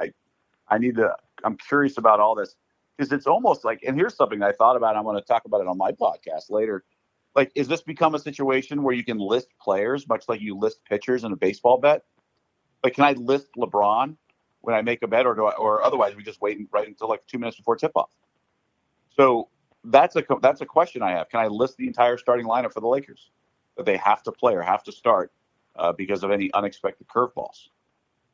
I, 0.68 0.74
I 0.74 0.78
need 0.78 0.96
to. 0.96 1.16
I'm 1.44 1.56
curious 1.56 1.96
about 1.96 2.20
all 2.20 2.34
this 2.34 2.56
because 2.96 3.10
it's 3.12 3.26
almost 3.26 3.64
like. 3.64 3.82
And 3.86 3.96
here's 3.96 4.16
something 4.16 4.42
I 4.42 4.52
thought 4.52 4.76
about. 4.76 4.96
I'm 4.96 5.04
going 5.04 5.16
to 5.16 5.24
talk 5.24 5.46
about 5.46 5.62
it 5.62 5.66
on 5.66 5.78
my 5.78 5.92
podcast 5.92 6.50
later. 6.50 6.84
Like, 7.34 7.52
is 7.54 7.68
this 7.68 7.82
become 7.82 8.14
a 8.14 8.18
situation 8.18 8.82
where 8.82 8.94
you 8.94 9.04
can 9.04 9.18
list 9.18 9.48
players 9.60 10.08
much 10.08 10.28
like 10.28 10.40
you 10.40 10.56
list 10.56 10.84
pitchers 10.84 11.24
in 11.24 11.32
a 11.32 11.36
baseball 11.36 11.78
bet? 11.78 12.02
Like, 12.82 12.94
can 12.94 13.04
I 13.04 13.12
list 13.12 13.48
LeBron 13.56 14.16
when 14.60 14.74
I 14.74 14.82
make 14.82 15.02
a 15.02 15.06
bet, 15.06 15.26
or 15.26 15.34
do 15.34 15.46
I, 15.46 15.52
or 15.52 15.82
otherwise 15.82 16.16
we 16.16 16.22
just 16.22 16.40
wait 16.40 16.58
right 16.72 16.86
until 16.86 17.08
like 17.08 17.26
two 17.26 17.38
minutes 17.38 17.56
before 17.56 17.76
tip 17.76 17.92
off? 17.94 18.10
So 19.16 19.48
that's 19.84 20.16
a 20.16 20.24
that's 20.40 20.60
a 20.60 20.66
question 20.66 21.02
I 21.02 21.10
have. 21.10 21.28
Can 21.28 21.40
I 21.40 21.46
list 21.48 21.76
the 21.76 21.86
entire 21.86 22.18
starting 22.18 22.46
lineup 22.46 22.72
for 22.72 22.80
the 22.80 22.88
Lakers 22.88 23.30
that 23.76 23.86
they 23.86 23.96
have 23.96 24.22
to 24.24 24.32
play 24.32 24.54
or 24.54 24.62
have 24.62 24.82
to 24.84 24.92
start 24.92 25.32
uh, 25.76 25.92
because 25.92 26.22
of 26.22 26.30
any 26.30 26.52
unexpected 26.52 27.06
curveballs? 27.08 27.68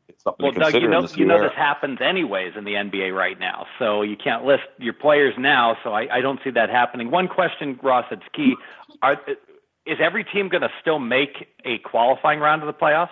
It's 0.09 0.23
something 0.23 0.45
well, 0.45 0.53
to 0.53 0.61
Doug, 0.61 0.75
you 0.75 0.89
know, 0.89 1.07
you 1.15 1.25
know 1.25 1.43
this 1.43 1.57
happens 1.57 1.99
anyways 2.01 2.53
in 2.57 2.65
the 2.65 2.73
NBA 2.73 3.15
right 3.15 3.39
now, 3.39 3.67
so 3.79 4.03
you 4.03 4.17
can't 4.17 4.45
list 4.45 4.65
your 4.79 4.93
players 4.93 5.35
now. 5.39 5.77
So 5.83 5.93
I, 5.93 6.19
I 6.19 6.21
don't 6.21 6.41
see 6.45 6.51
that 6.51 6.69
happening. 6.69 7.11
One 7.11 7.29
question, 7.29 7.79
Ross, 7.83 8.05
that's 8.11 8.23
key: 8.35 8.55
Are, 9.03 9.19
is 9.87 9.99
every 10.01 10.25
team 10.25 10.49
going 10.49 10.63
to 10.63 10.71
still 10.81 10.99
make 10.99 11.49
a 11.65 11.79
qualifying 11.79 12.41
round 12.41 12.63
of 12.63 12.67
the 12.67 12.75
playoffs? 12.75 13.09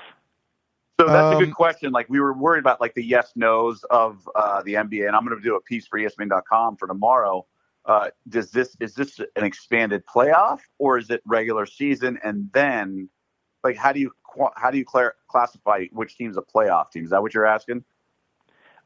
So 1.00 1.06
that's 1.06 1.34
um, 1.34 1.36
a 1.36 1.38
good 1.38 1.48
um, 1.48 1.54
question. 1.54 1.92
Like 1.92 2.08
we 2.10 2.20
were 2.20 2.34
worried 2.34 2.60
about 2.60 2.80
like 2.80 2.94
the 2.94 3.04
yes 3.04 3.32
nos 3.36 3.82
of 3.84 4.28
uh, 4.34 4.62
the 4.62 4.74
NBA, 4.74 5.06
and 5.06 5.16
I'm 5.16 5.24
going 5.24 5.36
to 5.36 5.42
do 5.42 5.56
a 5.56 5.60
piece 5.62 5.86
for 5.86 5.98
ESPN.com 5.98 6.76
for 6.76 6.86
tomorrow 6.86 7.46
uh, 7.84 8.10
does 8.28 8.50
this 8.50 8.76
is 8.80 8.94
this 8.94 9.18
an 9.18 9.44
expanded 9.44 10.04
playoff 10.06 10.60
or 10.78 10.98
is 10.98 11.10
it 11.10 11.20
regular 11.26 11.66
season? 11.66 12.18
And 12.22 12.50
then, 12.52 13.08
like, 13.64 13.76
how 13.76 13.92
do 13.92 14.00
you 14.00 14.12
how 14.56 14.70
do 14.70 14.78
you 14.78 14.84
cl- 14.90 15.12
classify 15.28 15.84
which 15.92 16.16
team's 16.16 16.36
a 16.36 16.42
playoff 16.42 16.90
team? 16.90 17.04
Is 17.04 17.10
that 17.10 17.22
what 17.22 17.34
you're 17.34 17.46
asking? 17.46 17.84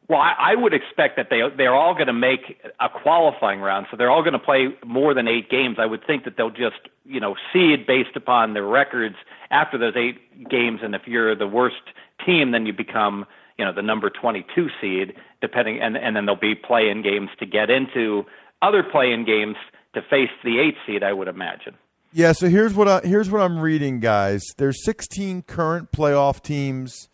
Well, 0.08 0.20
I, 0.20 0.52
I 0.52 0.54
would 0.54 0.72
expect 0.72 1.16
that 1.16 1.30
they 1.30 1.40
they're 1.56 1.74
all 1.74 1.94
going 1.94 2.06
to 2.06 2.12
make 2.12 2.62
a 2.78 2.88
qualifying 2.88 3.60
round, 3.60 3.86
so 3.90 3.96
they're 3.96 4.10
all 4.10 4.22
going 4.22 4.34
to 4.34 4.38
play 4.38 4.68
more 4.84 5.14
than 5.14 5.26
eight 5.26 5.50
games. 5.50 5.78
I 5.80 5.86
would 5.86 6.06
think 6.06 6.24
that 6.24 6.36
they'll 6.36 6.50
just 6.50 6.88
you 7.04 7.18
know 7.18 7.34
seed 7.52 7.86
based 7.86 8.14
upon 8.14 8.54
their 8.54 8.66
records 8.66 9.16
after 9.50 9.78
those 9.78 9.94
eight 9.96 10.48
games, 10.48 10.80
and 10.82 10.94
if 10.94 11.02
you're 11.06 11.34
the 11.34 11.48
worst 11.48 11.82
team, 12.24 12.52
then 12.52 12.66
you 12.66 12.72
become 12.72 13.26
you 13.58 13.64
know 13.64 13.72
the 13.72 13.82
number 13.82 14.08
22 14.08 14.68
seed, 14.80 15.14
depending, 15.40 15.80
and 15.80 15.96
and 15.96 16.14
then 16.14 16.26
there'll 16.26 16.40
be 16.40 16.54
play-in 16.54 17.02
games 17.02 17.30
to 17.40 17.46
get 17.46 17.68
into 17.68 18.24
other 18.62 18.84
play-in 18.84 19.24
games 19.24 19.56
to 19.94 20.02
face 20.02 20.30
the 20.44 20.60
eight 20.60 20.76
seed. 20.86 21.02
I 21.02 21.12
would 21.12 21.28
imagine. 21.28 21.74
Yeah. 22.16 22.32
So 22.32 22.48
here's 22.48 22.72
what 22.72 22.88
I, 22.88 23.00
here's 23.00 23.28
what 23.28 23.42
I'm 23.42 23.58
reading, 23.58 24.00
guys. 24.00 24.42
There's 24.56 24.82
16 24.86 25.42
current 25.42 25.92
playoff 25.92 26.42
teams. 26.42 27.10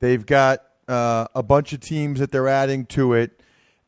They've 0.00 0.24
got 0.24 0.60
uh, 0.88 1.26
a 1.34 1.42
bunch 1.42 1.74
of 1.74 1.80
teams 1.80 2.20
that 2.20 2.32
they're 2.32 2.48
adding 2.48 2.86
to 2.86 3.12
it. 3.12 3.42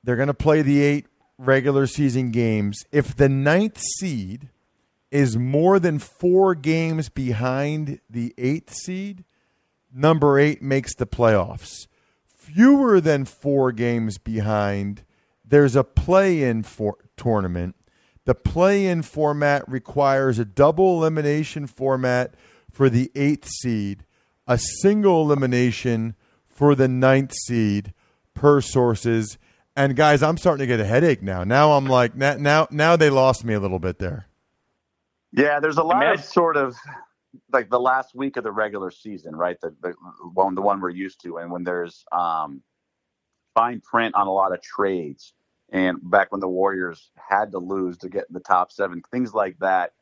They're 0.05 0.17
going 0.17 0.29
to 0.29 0.35
play 0.35 0.61
the 0.61 0.83
eight 0.83 1.07
regular 1.39 1.87
season 1.87 2.33
games. 2.33 2.85
If 2.93 3.17
the 3.17 3.31
ninth 3.31 3.81
seed 3.99 4.51
is 5.11 5.39
more 5.39 5.79
than 5.79 5.99
four 5.99 6.55
games 6.55 7.09
behind 7.09 8.01
the 8.11 8.35
eighth 8.37 8.75
seed, 8.75 9.25
number 9.91 10.39
eight 10.39 10.61
makes 10.61 10.95
the 10.95 11.07
playoffs. 11.07 11.87
Fewer 12.27 13.01
than 13.01 13.25
four 13.25 13.73
games 13.73 14.19
behind 14.19 15.03
there's 15.47 15.77
a 15.77 15.83
play-in 15.83 16.63
for 16.63 16.99
tournament. 17.17 17.75
The 18.29 18.35
play-in 18.35 19.01
format 19.01 19.67
requires 19.67 20.39
a 20.39 20.45
double 20.45 20.99
elimination 20.99 21.67
format 21.67 22.35
for 22.71 22.91
the 22.91 23.11
eighth 23.15 23.49
seed, 23.49 24.05
a 24.47 24.59
single 24.59 25.23
elimination 25.23 26.15
for 26.47 26.75
the 26.75 26.89
ninth 26.89 27.33
seed 27.33 27.95
per 28.35 28.61
sources. 28.61 29.39
And 29.75 29.97
guys, 29.97 30.23
I'm 30.23 30.37
starting 30.37 30.61
to 30.61 30.67
get 30.67 30.79
a 30.79 30.85
headache 30.85 31.23
now. 31.23 31.43
Now 31.43 31.73
I'm 31.73 31.87
like, 31.87 32.15
now 32.17 32.69
now 32.71 32.97
they 32.97 33.09
lost 33.09 33.47
me 33.47 33.55
a 33.55 33.61
little 33.61 33.79
bit 33.79 33.99
there. 33.99 34.27
Yeah, 35.33 35.59
there's 35.59 35.79
a 35.79 35.83
lot 35.83 36.13
of 36.13 36.23
sort 36.23 36.59
of 36.59 36.77
like 37.51 37.71
the 37.71 37.81
last 37.81 38.15
week 38.15 38.37
of 38.37 38.45
the 38.45 38.53
regular 38.53 38.91
season, 38.91 39.35
right? 39.35 39.59
The, 39.63 39.75
the 39.81 39.95
one 40.35 40.55
the 40.55 40.61
one 40.61 40.83
we're 40.83 40.91
used 40.91 41.23
to, 41.23 41.39
and 41.39 41.51
when 41.51 41.65
there's 41.65 42.05
um, 42.13 42.61
fine 43.55 43.81
print 43.81 44.15
on 44.15 44.27
a 44.27 44.33
lot 44.33 44.53
of 44.53 44.61
trades 44.61 45.33
and 45.71 45.99
back 46.11 46.33
when 46.33 46.41
the 46.41 46.49
Warriors 46.49 47.11
had 47.17 47.53
to 47.53 47.59
lose 47.59 47.99
to 47.99 48.09
get 48.09 48.27
in 48.29 48.35
the 48.35 48.41
top 48.41 48.73
seven, 48.73 49.03
things 49.11 49.35
like 49.35 49.59
that. 49.59 49.93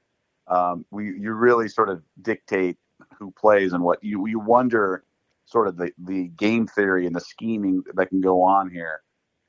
Um, 0.49 0.85
we 0.91 1.07
you 1.07 1.33
really 1.33 1.69
sort 1.69 1.89
of 1.89 2.03
dictate 2.23 2.77
who 3.19 3.33
plays 3.33 3.73
and 3.73 3.83
what 3.83 4.03
you 4.03 4.27
you 4.27 4.39
wonder 4.39 5.05
sort 5.45 5.69
of 5.69 5.77
the 5.77 5.93
the 5.99 6.29
game 6.29 6.67
theory 6.67 7.07
and 7.07 7.15
the 7.15 7.21
scheming 7.21 7.83
that 7.95 8.09
can 8.09 8.21
go 8.21 8.43
on 8.43 8.71
here. 8.71 9.03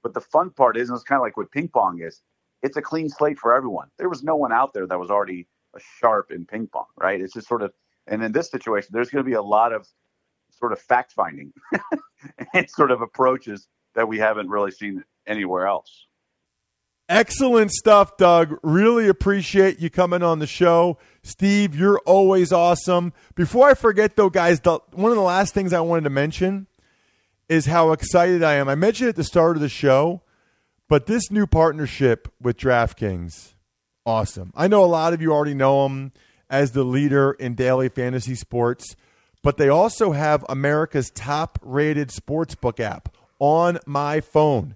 But 0.04 0.14
the 0.14 0.22
fun 0.22 0.52
part 0.52 0.78
is, 0.78 0.90
and 0.90 0.96
it's 0.96 1.04
kind 1.04 1.20
of 1.20 1.24
like 1.24 1.38
what 1.38 1.52
ping 1.52 1.68
pong 1.68 2.02
is, 2.02 2.22
it's 2.64 2.78
a 2.78 2.82
clean 2.82 3.10
slate 3.10 3.38
for 3.38 3.54
everyone. 3.54 3.90
There 3.98 4.10
was 4.10 4.24
no 4.24 4.36
one 4.36 4.54
out 4.54 4.74
there 4.74 4.88
that 4.88 5.00
was 5.00 5.12
already 5.12 5.48
a 5.76 5.80
sharp 6.00 6.32
in 6.32 6.46
ping 6.46 6.68
pong, 6.68 6.86
right? 6.98 7.20
It's 7.20 7.34
just 7.34 7.48
sort 7.48 7.62
of, 7.62 7.74
and 8.08 8.24
in 8.24 8.32
this 8.32 8.50
situation, 8.50 8.90
there's 8.94 9.10
going 9.10 9.24
to 9.24 9.30
be 9.30 9.36
a 9.36 9.42
lot 9.42 9.74
of 9.74 9.88
sort 10.52 10.72
of 10.72 10.80
fact 10.80 11.14
finding 11.14 11.54
and 12.54 12.70
sort 12.70 12.92
of 12.92 13.02
approaches 13.02 13.68
that 13.96 14.08
we 14.08 14.18
haven't 14.18 14.50
really 14.50 14.72
seen 14.72 15.04
anywhere 15.28 15.68
else. 15.68 16.07
Excellent 17.10 17.72
stuff, 17.72 18.18
Doug. 18.18 18.60
Really 18.64 19.08
appreciate 19.08 19.80
you 19.80 19.90
coming 19.90 20.22
on 20.22 20.40
the 20.40 20.48
show. 20.48 20.98
Steve, 21.24 21.74
you're 21.74 22.00
always 22.00 22.52
awesome. 22.52 23.14
Before 23.34 23.70
I 23.70 23.76
forget, 23.76 24.18
though, 24.18 24.30
guys, 24.30 24.60
the, 24.60 24.80
one 24.92 25.12
of 25.12 25.18
the 25.18 25.24
last 25.24 25.54
things 25.54 25.72
I 25.72 25.80
wanted 25.80 26.04
to 26.04 26.10
mention 26.10 26.68
is 27.48 27.66
how 27.68 27.94
excited 27.94 28.44
I 28.44 28.56
am. 28.56 28.68
I 28.68 28.76
mentioned 28.76 29.10
at 29.10 29.16
the 29.16 29.24
start 29.24 29.56
of 29.56 29.62
the 29.62 29.70
show, 29.70 30.22
but 30.90 31.06
this 31.06 31.32
new 31.32 31.48
partnership 31.48 32.28
with 32.42 32.58
DraftKings, 32.58 33.54
awesome. 34.06 34.52
I 34.56 34.68
know 34.68 34.84
a 34.84 34.86
lot 34.86 35.14
of 35.14 35.22
you 35.22 35.32
already 35.32 35.54
know 35.54 35.84
them 35.84 36.12
as 36.50 36.72
the 36.72 36.84
leader 36.84 37.32
in 37.34 37.56
daily 37.56 37.88
fantasy 37.90 38.36
sports, 38.36 38.98
but 39.44 39.58
they 39.58 39.70
also 39.70 40.12
have 40.12 40.46
America's 40.50 41.10
top 41.10 41.58
rated 41.62 42.10
sportsbook 42.10 42.82
app 42.82 43.16
on 43.40 43.80
my 43.86 44.20
phone. 44.20 44.76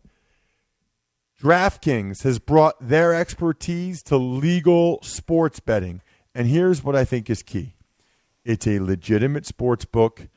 DraftKings 1.42 2.22
has 2.22 2.38
brought 2.38 2.76
their 2.80 3.16
expertise 3.16 4.04
to 4.04 4.16
legal 4.16 5.00
sports 5.02 5.60
betting. 5.60 6.04
And 6.36 6.48
here's 6.48 6.84
what 6.84 6.96
I 6.96 7.04
think 7.04 7.32
is 7.32 7.42
key 7.42 7.74
it's 8.46 8.68
a 8.68 8.80
legitimate 8.80 9.48
sports 9.48 9.84
book 9.84 10.28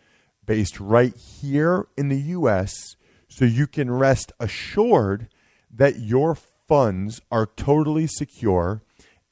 based 0.47 0.81
right 0.81 1.14
here 1.14 1.87
in 1.99 2.09
the 2.09 2.21
U.S., 2.21 2.97
so 3.29 3.45
you 3.45 3.67
can 3.67 3.90
rest 3.90 4.33
assured 4.40 5.29
that 5.71 6.01
your 6.01 6.35
funds 6.35 7.21
are 7.31 7.51
totally 7.55 8.07
secure. 8.07 8.81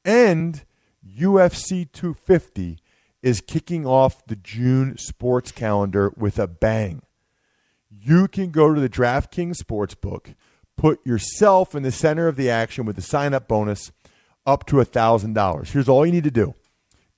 And 0.05 0.63
UFC 1.03 1.91
250 1.91 2.77
is 3.23 3.41
kicking 3.41 3.83
off 3.83 4.23
the 4.27 4.35
June 4.35 4.95
sports 4.99 5.51
calendar 5.51 6.13
with 6.15 6.37
a 6.37 6.45
bang. 6.45 7.01
You 7.89 8.27
can 8.27 8.51
go 8.51 8.75
to 8.75 8.81
the 8.81 8.89
DraftKings 8.89 9.57
Sportsbook 9.57 10.35
put 10.77 11.05
yourself 11.05 11.75
in 11.75 11.83
the 11.83 11.91
center 11.91 12.27
of 12.27 12.35
the 12.35 12.49
action 12.49 12.85
with 12.85 12.95
the 12.95 13.01
sign 13.01 13.33
up 13.33 13.47
bonus 13.47 13.91
up 14.45 14.65
to 14.67 14.77
$1,000. 14.77 15.67
Here's 15.71 15.89
all 15.89 16.05
you 16.05 16.11
need 16.11 16.23
to 16.23 16.31
do 16.31 16.55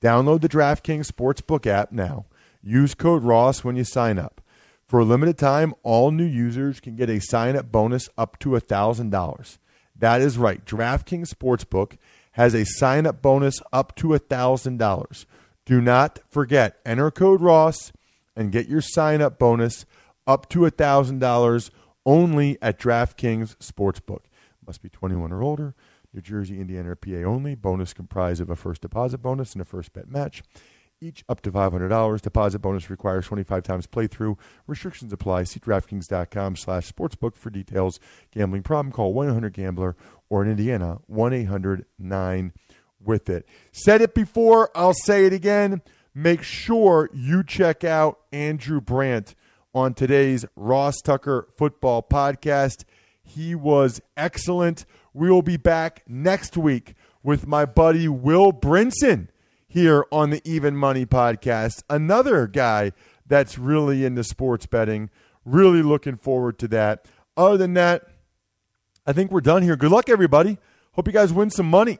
download 0.01 0.41
the 0.41 0.49
DraftKings 0.49 1.11
Sportsbook 1.11 1.65
app 1.65 1.91
now. 1.91 2.25
Use 2.61 2.93
code 2.93 3.23
Ross 3.23 3.63
when 3.63 3.75
you 3.75 3.83
sign 3.83 4.19
up. 4.19 4.41
For 4.85 4.99
a 4.99 5.05
limited 5.05 5.37
time, 5.37 5.73
all 5.81 6.11
new 6.11 6.25
users 6.25 6.79
can 6.79 6.95
get 6.95 7.09
a 7.09 7.19
sign 7.19 7.55
up 7.55 7.71
bonus 7.71 8.07
up 8.17 8.37
to 8.39 8.49
$1,000. 8.49 9.57
That 9.95 10.21
is 10.21 10.37
right. 10.37 10.63
DraftKings 10.63 11.33
Sportsbook 11.33 11.97
has 12.33 12.53
a 12.53 12.65
sign 12.65 13.07
up 13.07 13.21
bonus 13.21 13.61
up 13.71 13.95
to 13.95 14.09
$1,000. 14.09 15.25
Do 15.65 15.81
not 15.81 16.19
forget, 16.29 16.77
enter 16.85 17.09
code 17.09 17.41
Ross 17.41 17.91
and 18.35 18.51
get 18.51 18.67
your 18.67 18.81
sign 18.81 19.21
up 19.21 19.39
bonus 19.39 19.85
up 20.27 20.49
to 20.49 20.59
$1,000 20.59 21.69
only 22.05 22.57
at 22.61 22.79
DraftKings 22.79 23.55
Sportsbook. 23.57 24.21
Must 24.65 24.81
be 24.81 24.89
21 24.89 25.31
or 25.31 25.43
older. 25.43 25.75
New 26.13 26.21
Jersey, 26.21 26.59
Indiana, 26.59 26.91
or 26.91 26.95
PA 26.95 27.27
only. 27.27 27.55
Bonus 27.55 27.93
comprised 27.93 28.41
of 28.41 28.49
a 28.49 28.55
first 28.55 28.81
deposit 28.81 29.19
bonus 29.19 29.53
and 29.53 29.61
a 29.61 29.65
first 29.65 29.93
bet 29.93 30.09
match. 30.09 30.43
Each 31.01 31.25
up 31.27 31.41
to 31.41 31.51
$500. 31.51 32.21
Deposit 32.21 32.59
bonus 32.59 32.89
requires 32.89 33.25
25 33.25 33.63
times 33.63 33.85
playthrough. 33.85 34.37
Restrictions 34.65 35.11
apply. 35.11 35.43
See 35.43 35.59
DraftKings.com 35.59 36.55
slash 36.55 36.91
sportsbook 36.91 37.35
for 37.35 37.49
details. 37.49 37.99
Gambling 38.31 38.63
problem? 38.63 38.93
Call 38.93 39.13
1-800-GAMBLER 39.13 39.95
or 40.29 40.43
in 40.43 40.49
Indiana, 40.49 40.99
1-800-9 41.11 42.51
with 43.03 43.29
it. 43.29 43.45
Said 43.71 44.01
it 44.01 44.13
before. 44.13 44.71
I'll 44.73 44.93
say 44.93 45.25
it 45.25 45.33
again. 45.33 45.81
Make 46.13 46.43
sure 46.43 47.09
you 47.13 47.43
check 47.43 47.83
out 47.83 48.19
Andrew 48.31 48.79
Brandt 48.79 49.35
on 49.75 49.93
today's 49.93 50.45
Ross 50.55 51.01
Tucker 51.01 51.49
Football 51.57 52.01
Podcast. 52.01 52.85
He 53.21 53.53
was 53.53 54.01
excellent. 54.15 54.85
We 55.13 55.29
will 55.29 55.41
be 55.41 55.57
back 55.57 56.03
next 56.07 56.55
week 56.55 56.95
with 57.21 57.45
my 57.45 57.65
buddy 57.65 58.07
Will 58.07 58.53
Brinson 58.53 59.27
here 59.67 60.05
on 60.13 60.29
the 60.29 60.41
Even 60.45 60.77
Money 60.77 61.05
Podcast. 61.05 61.83
Another 61.89 62.47
guy 62.47 62.93
that's 63.27 63.57
really 63.57 64.05
into 64.05 64.23
sports 64.23 64.65
betting. 64.65 65.09
Really 65.43 65.83
looking 65.83 66.15
forward 66.15 66.57
to 66.59 66.69
that. 66.69 67.05
Other 67.35 67.57
than 67.57 67.73
that, 67.73 68.07
I 69.05 69.11
think 69.11 69.29
we're 69.29 69.41
done 69.41 69.61
here. 69.61 69.75
Good 69.75 69.91
luck, 69.91 70.07
everybody. 70.07 70.57
Hope 70.93 71.05
you 71.07 71.13
guys 71.13 71.33
win 71.33 71.49
some 71.49 71.69
money. 71.69 71.99